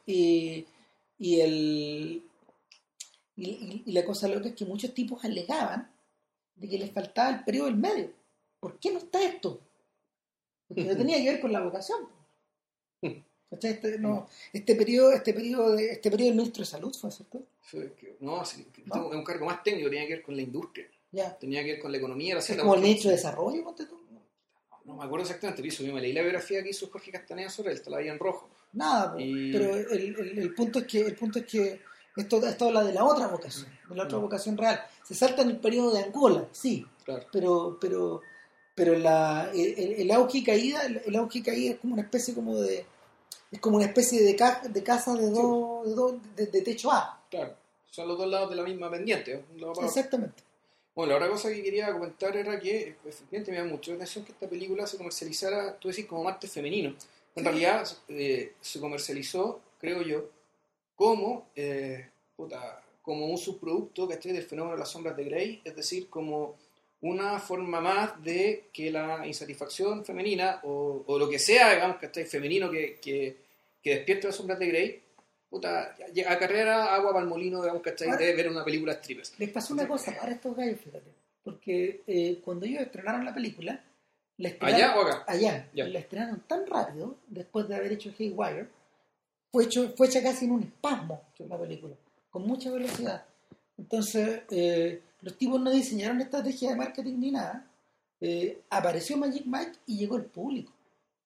[0.05, 0.65] Y,
[1.19, 2.23] y, el,
[3.37, 5.91] y, la cosa loca es que muchos tipos alegaban
[6.55, 8.11] de que les faltaba el periodo del medio.
[8.59, 9.59] ¿Por qué no está esto?
[10.67, 12.07] Porque no tenía que ver con la vocación.
[13.61, 17.41] Este, no, este periodo, este periodo de, este periodo del ministro de salud fue, ¿cierto?
[18.19, 18.57] No, es
[19.15, 21.37] un cargo más técnico, tenía que ver con la industria, Ya.
[21.37, 23.99] tenía que ver con la economía, la Es como el ministro de desarrollo, ponte tú.
[24.85, 27.49] No me acuerdo exactamente, pero hizo, yo me leí la biografía que hizo Jorge Castaneda
[27.49, 28.47] sobre él, te la vi en rojo.
[28.73, 29.15] Nada.
[29.19, 31.81] Y- pero el, el- el punto es que el punto es que
[32.15, 34.79] esto, esto habla de la otra vocación, de la otra vocación real.
[35.03, 37.25] Se salta en el periodo de Angola, sí, Claro.
[37.31, 38.21] pero pero
[38.75, 42.33] pero la el, el- auge y caída el, auge y caída es como una especie
[42.35, 42.85] como de
[43.51, 46.91] es como una especie de ca- de casa de dos de, dos- de, de techo
[46.91, 47.55] A Claro,
[47.89, 49.43] son los dos lados de la misma pendiente.
[49.83, 50.43] exactamente
[50.95, 54.23] Bueno, la otra cosa que quería comentar era que efectivamente me da mucho la atención
[54.23, 56.89] que esta película se comercializara, tú decís, como martes femenino.
[56.89, 56.97] En
[57.35, 57.41] Sí.
[57.43, 60.29] realidad eh, se comercializó, creo yo,
[60.95, 64.31] como, eh, puta, como un subproducto ¿cachai?
[64.31, 66.55] del fenómeno de las sombras de Grey, es decir, como
[67.01, 72.25] una forma más de que la insatisfacción femenina o, o lo que sea, digamos, que
[72.25, 73.35] femenino que, que,
[73.83, 75.01] que despierte las sombras de Grey,
[75.49, 78.07] puta, ya- acarreara agua para el molino, digamos, ¿cachai?
[78.09, 79.39] Ahora- de ver una película strippers.
[79.39, 81.11] les pasó una cosa para estos gallos fíjate
[81.43, 83.83] porque eh, cuando ellos estrenaron la película
[84.37, 85.23] la ¿Allá o acá?
[85.27, 88.67] allá la estrenaron tan rápido después de haber hecho Haywire
[89.51, 91.95] fue hecho fue hecha casi en un espasmo la película
[92.29, 93.23] con mucha velocidad
[93.77, 97.65] entonces eh, los tipos no diseñaron estrategia de marketing ni nada
[98.21, 100.71] Eh, apareció Magic Mike y llegó el público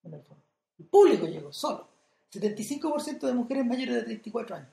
[0.04, 0.44] en el fondo.
[0.80, 1.88] el público llegó solo
[2.32, 4.70] 75% de mujeres mayores de 34 años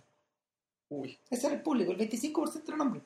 [0.89, 3.03] Uy, ese era el público el 25% eran hombres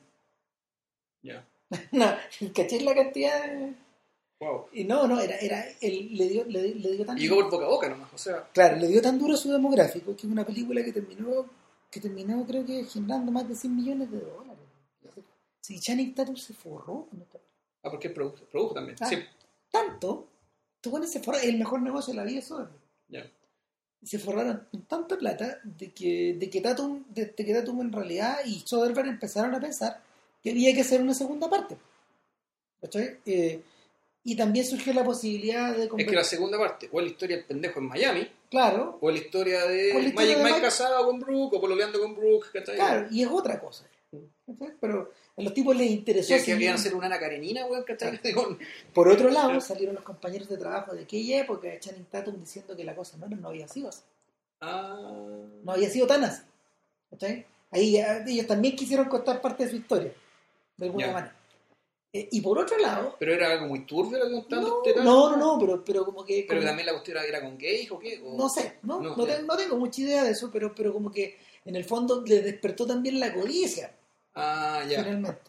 [1.23, 1.47] ya.
[1.91, 2.05] no,
[2.53, 3.73] ¿cachai la cantidad de...
[4.39, 4.65] Wow.
[4.73, 7.65] Y no, no, era, era, él le dio, le, le dio tan llegó por boca
[7.65, 10.43] a boca nomás, o sea, claro, le dio tan duro su demográfico que es una
[10.43, 11.45] película que terminó,
[11.91, 14.57] que terminó creo que generando más de 100 millones de dólares.
[15.61, 17.07] Si Channing Tatum se forró
[17.83, 18.97] ah, porque produjo, produjo también.
[18.99, 19.05] Ah.
[19.05, 19.17] Sí,
[19.69, 20.27] tanto,
[20.81, 22.67] tú pones se forró, el mejor negocio de la vida es eso.
[23.09, 23.31] ya.
[24.03, 27.91] Se forraron con tanta plata de que, de que Tatum, de, de que Tatum en
[27.93, 30.01] realidad y Soderbergh empezaron a pensar
[30.43, 31.77] que había que hacer una segunda parte.
[33.25, 33.61] Eh,
[34.23, 37.45] y también surgió la posibilidad de Es que la segunda parte, o la historia del
[37.45, 41.05] pendejo en Miami, Claro, o la historia de la historia Magic de Mike Mike- casado
[41.05, 42.75] con Brooke, o pololeando con Brooke, ¿cachai?
[42.75, 43.85] claro, y es otra cosa.
[44.79, 46.35] Pero a los tipos les interesó.
[46.35, 47.85] Que, querían ser una Ana Karenina, weón,
[48.93, 52.75] Por otro lado, salieron los compañeros de trabajo de aquella época de Channing Tatum diciendo
[52.75, 54.01] que la cosa no, no había sido así.
[54.59, 54.99] Ah,
[55.63, 56.43] No había sido tan así.
[57.09, 57.45] ¿cachai?
[57.71, 60.13] Ahí ya- ellos también quisieron contar parte de su historia,
[60.77, 61.13] de alguna Ya.
[61.13, 61.35] manera.
[62.13, 65.29] Eh, y por otro lado, Pero era algo muy turbio lo que no, este no,
[65.29, 66.45] no, no, pero, pero como que...
[66.47, 68.21] Pero también la cuestión era, era con gays o qué.
[68.21, 69.37] O- No sé, no, No, no, ya.
[69.37, 72.43] te- no tengo mucha idea de eso, pero, pero como que en el fondo les
[72.43, 73.95] despertó también la codicia,
[74.35, 75.03] Ah, ya.
[75.03, 75.41] finalmente.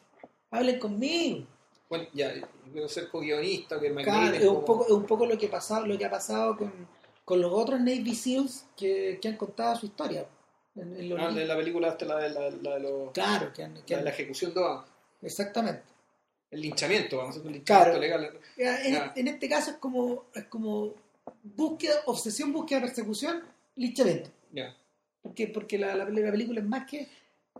[0.51, 1.47] Hablen conmigo.
[1.89, 5.27] Bueno, ya, yo quiero ser co-guionista, que me Claro, es un poco, es un poco
[5.27, 6.73] lo que ha pasado, lo que ha pasado con,
[7.25, 10.27] con los otros Navy SEALs que, que han contado su historia.
[10.75, 13.75] En, en Ah, la película esta, la de la, la de los- Claro, que han,
[13.75, 14.53] que la de han- la ejecución
[15.21, 15.83] exactamente.
[16.51, 18.01] El linchamiento, vamos a hacer un linchamiento Claro.
[18.01, 18.41] legal.
[18.57, 19.13] En, Ya.
[19.17, 20.95] en este caso es como, es como
[21.43, 23.43] búsqueda, obsesión, búsqueda, persecución,
[23.77, 24.31] linchamiento.
[24.51, 24.75] Ya.
[25.23, 27.09] Porque, porque la, la, la película es más que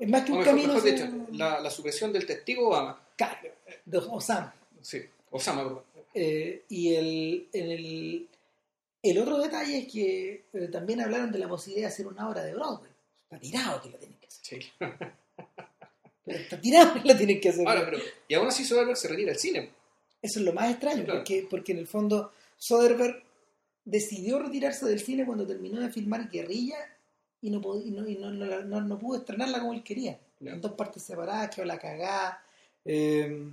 [0.01, 3.01] es más que un mejor, camino mejor dicho, la, la supresión del testigo Obama.
[3.17, 3.49] Claro,
[3.85, 4.55] de Osama.
[4.81, 5.83] Sí, Osama, perdón.
[6.15, 8.29] Eh, y el, el,
[9.03, 12.43] el otro detalle es que eh, también hablaron de la posibilidad de hacer una obra
[12.45, 12.91] de Broadway.
[13.25, 14.63] Está tirado que la tienen que hacer.
[14.63, 14.73] Sí.
[16.25, 17.67] Pero está tirado que la tienen que hacer.
[17.67, 19.71] Ahora, pero, y aún así Soderbergh se retira del cine.
[20.21, 21.19] Eso es lo más extraño, Claro.
[21.21, 23.25] porque, porque en el fondo Soderbergh
[23.85, 26.77] decidió retirarse del cine cuando terminó de filmar Guerrilla
[27.43, 30.19] y no, y no, y no, no- no- pudo estrenarla como él quería.
[30.41, 32.43] En dos partes separadas, quedó la cagada.
[32.85, 33.49] eh,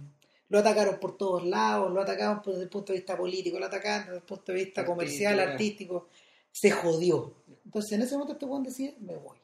[0.50, 3.68] lo atacaron por todos lados, lo atacaban por- desde el punto de vista político, lo
[3.68, 6.08] atacaban desde el punto de vista comercial, artístico.
[6.52, 7.34] Se jodió.
[7.66, 9.38] Entonces en ese momento este Juan decide, me voy.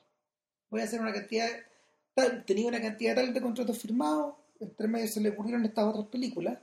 [0.71, 1.47] Voy a hacer una cantidad,
[2.15, 6.07] tal, tenía una cantidad tal de contratos firmados, entre medio se le ocurrieron estas otras
[6.07, 6.57] películas,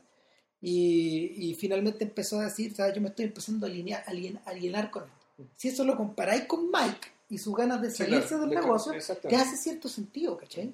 [0.61, 2.95] y, y finalmente empezó a decir, ¿sabes?
[2.95, 5.47] yo me estoy empezando a alinear, alien- alienar con esto.
[5.57, 8.57] Si eso lo comparáis con Mike y sus ganas de Sí, salirse claro, del de-
[8.61, 8.93] negocio,
[9.29, 10.73] te hace cierto sentido, ¿cachai?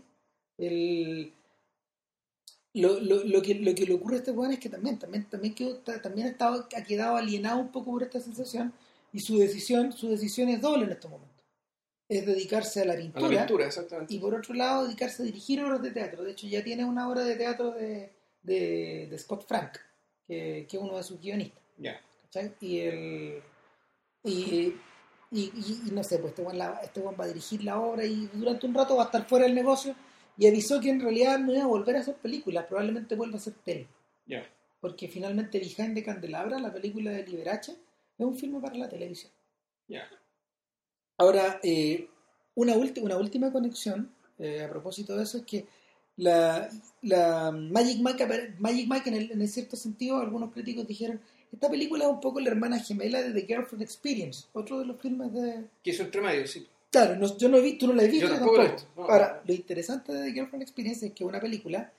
[0.59, 1.33] El,
[2.75, 5.25] lo, lo, lo que, lo que le ocurre a este weón es que también, también,
[5.25, 8.73] también, quedó, ta- también ha, estado, ha quedado alienado un poco por esta sensación
[9.13, 11.37] y su decisión, su decisión es doble en estos momentos.
[12.09, 14.15] Es dedicarse a la A pintura, la pintura, exactamente.
[14.15, 16.25] y por otro lado dedicarse a dirigir obras de teatro.
[16.25, 18.11] De hecho ya tiene una obra de teatro de,
[18.43, 19.73] de, de Scott Frank,
[20.27, 21.63] que, que es uno de sus guionistas.
[21.77, 22.01] Ya.
[22.25, 22.53] ¿cachai?
[22.61, 23.43] Y el
[24.25, 24.75] y,
[25.31, 28.05] y, y- y no sé, pues este weón, la- este va a dirigir la obra
[28.05, 29.95] y durante un rato va a estar fuera del negocio
[30.37, 33.39] y avisó que en realidad no iba a volver a hacer películas, probablemente vuelva a
[33.39, 33.89] hacer tele.
[34.27, 34.47] Ya.
[34.81, 39.33] Porque finalmente Behind the Candelabra, la película de Liberace, es un filme para la televisión.
[39.89, 40.09] Ya.
[41.17, 42.09] Ahora, eh,
[42.55, 45.67] una, una última conexión eh, a propósito de eso es que
[46.17, 46.69] la,
[47.03, 51.21] la Magic Mike, Magic Mike en, el, en el cierto sentido, algunos críticos dijeron,
[51.53, 55.01] esta película es un poco la hermana gemela de The Girlfriend Experience, otro de los
[55.01, 55.65] filmes de...
[55.83, 56.67] Que hizo entre medio, sí.
[56.91, 58.69] Claro, no- yo no he visto, tú no la he visto Yo tampoco la he
[58.69, 58.87] tampoco.
[58.87, 59.13] visto, no.
[59.13, 61.93] Ahora, lo interesante de The Girlfriend Experience es que es una película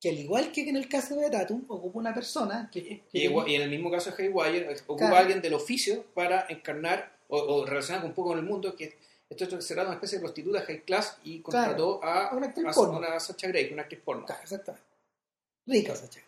[0.00, 2.82] que al igual que en el caso de Tatum, ocupa una persona que...
[2.82, 5.16] que- Y, igual- y en el mismo caso de Haywire, ocupa Claro.
[5.16, 8.96] a alguien del oficio para encarnar o, o relacionar un poco con el mundo, que
[9.30, 12.72] esto será una especie de prostituta high class y contrató a, a una actriz a-
[12.72, 12.96] porno.
[12.96, 14.26] a una Sacha Grey, una actriz porno.
[14.26, 14.86] Claro, exactamente.
[15.66, 16.26] Rica esa chica.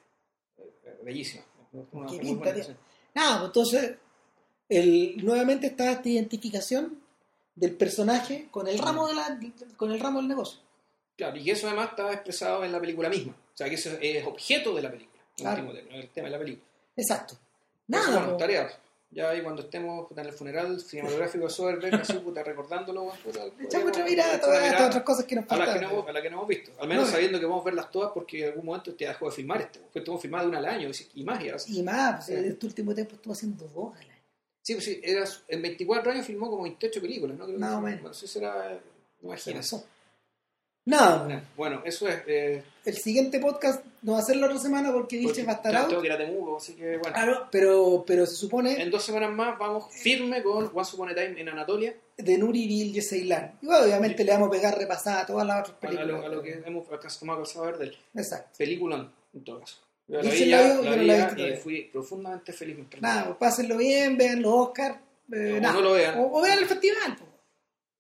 [0.58, 1.44] Eh, Bellísima.
[1.92, 2.68] Una- Qué muy pinta buena, tiene.
[2.68, 2.74] sí.
[3.14, 3.96] Nada, pues entonces,
[4.68, 6.98] el, nuevamente está esta identificación
[7.54, 9.38] del personaje con el ramo de la,
[9.76, 10.60] con el ramo del negocio.
[11.16, 13.32] Claro, y que eso además está expresado en la película misma.
[13.32, 15.22] O sea, que eso es objeto de la película.
[15.36, 15.70] Claro.
[15.72, 16.66] el tema de la película.
[16.96, 17.34] Exacto.
[17.34, 17.42] Eso,
[17.88, 18.68] Nada, bueno, tarea.
[19.14, 23.88] Ya ahí cuando estemos en el funeral cinematográfico de Soderbergh, así, puta, recordándolo, puta, echamos
[23.88, 25.88] otra podríamos mirada a todas estas otras cosas que nos a las que, faltan.
[25.88, 26.72] no hemos, a las que no hemos visto.
[26.80, 29.26] Al menos No, sabiendo que vamos a verlas todas porque en algún momento te dejó
[29.26, 29.78] de filmar este.
[29.78, 31.40] Pues estuvimos filmando una al año y más.
[31.44, 31.78] Y ahora sí.
[31.78, 32.32] Y más, pues, Sí.
[32.48, 34.14] este último tiempo estuvo haciendo dos al año.
[34.62, 37.44] Sí, pues sí, era, en 24 años filmó como 28 películas, ¿no?
[37.44, 37.84] Creo que Más o sí.
[37.84, 38.00] menos.
[38.00, 39.66] Bueno, eso será, Se imagínate.
[40.86, 42.22] Nada, Bueno, eso es.
[42.26, 45.54] Eh, el siguiente podcast no va a ser la otra semana porque Vilche va a
[45.54, 45.88] estar out.
[45.88, 47.14] tengo que ir a Temuco, así que bueno.
[47.14, 51.14] Claro, pero, pero se supone En dos semanas más vamos firme con Once Upon a
[51.14, 53.52] Time en Anatolia, de Nuri Bill y Ceylan.
[53.62, 56.06] Y bueno, obviamente le vamos a pegar repasada a todas las otras a, películas.
[56.08, 58.50] lo, a lo que hemos alcanzado a ver del Exacto.
[58.58, 59.78] peliculón, en todo caso.
[60.06, 62.76] Yo la vi la vi la visto y fui profundamente feliz.
[63.00, 64.98] Nada, pues pásenlo bien, vean los Oscars.
[65.32, 65.72] eh, O nada.
[65.72, 66.18] no lo vean.
[66.18, 67.16] O, o vean el festival.
[67.18, 67.30] pues.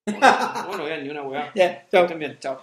[0.06, 1.50] No, no vean ni una weá.
[1.54, 2.06] Ya, chao.
[2.06, 2.60] También, chao.